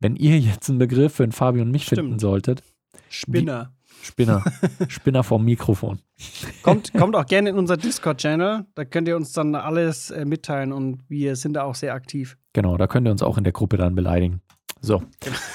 Wenn 0.00 0.16
ihr 0.16 0.38
jetzt 0.40 0.68
einen 0.68 0.78
Begriff 0.78 1.14
für 1.14 1.26
den 1.26 1.32
Fabi 1.32 1.60
und 1.60 1.70
mich 1.70 1.84
Stimmt. 1.84 2.00
finden 2.00 2.18
solltet, 2.18 2.62
Spinner. 3.08 3.72
Spinner, 4.02 4.42
Spinner 4.88 5.22
vom 5.22 5.44
Mikrofon. 5.44 6.00
Kommt, 6.62 6.92
kommt 6.94 7.14
auch 7.16 7.26
gerne 7.26 7.50
in 7.50 7.58
unser 7.58 7.76
Discord-Channel. 7.76 8.66
Da 8.74 8.84
könnt 8.84 9.08
ihr 9.08 9.16
uns 9.16 9.32
dann 9.32 9.54
alles 9.54 10.10
äh, 10.10 10.24
mitteilen 10.24 10.72
und 10.72 11.00
wir 11.08 11.36
sind 11.36 11.54
da 11.54 11.62
auch 11.64 11.74
sehr 11.74 11.94
aktiv. 11.94 12.36
Genau, 12.52 12.76
da 12.76 12.86
könnt 12.86 13.06
ihr 13.06 13.10
uns 13.12 13.22
auch 13.22 13.38
in 13.38 13.44
der 13.44 13.52
Gruppe 13.52 13.76
dann 13.76 13.94
beleidigen. 13.94 14.40
So, 14.82 15.02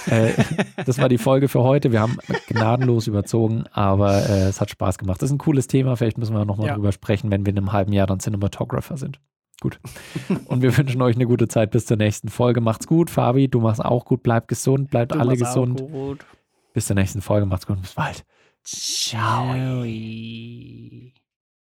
äh, 0.07 0.33
das 0.85 0.99
war 0.99 1.09
die 1.09 1.17
Folge 1.17 1.47
für 1.47 1.63
heute. 1.63 1.91
Wir 1.91 1.99
haben 2.01 2.17
gnadenlos 2.47 3.07
überzogen, 3.07 3.65
aber 3.71 4.13
äh, 4.29 4.43
es 4.49 4.61
hat 4.61 4.69
Spaß 4.69 4.99
gemacht. 4.99 5.21
Das 5.21 5.29
ist 5.29 5.33
ein 5.35 5.39
cooles 5.39 5.65
Thema. 5.67 5.95
Vielleicht 5.95 6.19
müssen 6.19 6.35
wir 6.35 6.45
nochmal 6.45 6.67
Ja. 6.67 6.75
drüber 6.75 6.91
sprechen, 6.91 7.31
wenn 7.31 7.45
wir 7.45 7.51
in 7.51 7.57
einem 7.57 7.71
halben 7.73 7.91
Jahr 7.91 8.05
dann 8.05 8.19
Cinematographer 8.19 8.97
sind. 8.97 9.19
Gut. 9.61 9.79
Und 10.45 10.61
wir 10.61 10.77
wünschen 10.77 11.01
euch 11.01 11.15
eine 11.15 11.25
gute 11.25 11.47
Zeit 11.47 11.71
bis 11.71 11.85
zur 11.87 11.97
nächsten 11.97 12.27
Folge. 12.27 12.61
Macht's 12.61 12.85
gut, 12.87 13.09
Fabi. 13.09 13.47
Du 13.47 13.61
machst 13.61 13.83
auch 13.83 14.05
gut. 14.05 14.21
Bleibt 14.21 14.47
gesund. 14.49 14.91
Bleibt 14.91 15.13
Du 15.15 15.19
alle 15.19 15.37
gesund. 15.37 15.81
Bis 16.73 16.85
zur 16.87 16.95
nächsten 16.95 17.21
Folge. 17.21 17.45
Macht's 17.45 17.65
gut. 17.65 17.81
Bis 17.81 17.93
bald. 17.93 18.25
Joey. 18.65 20.25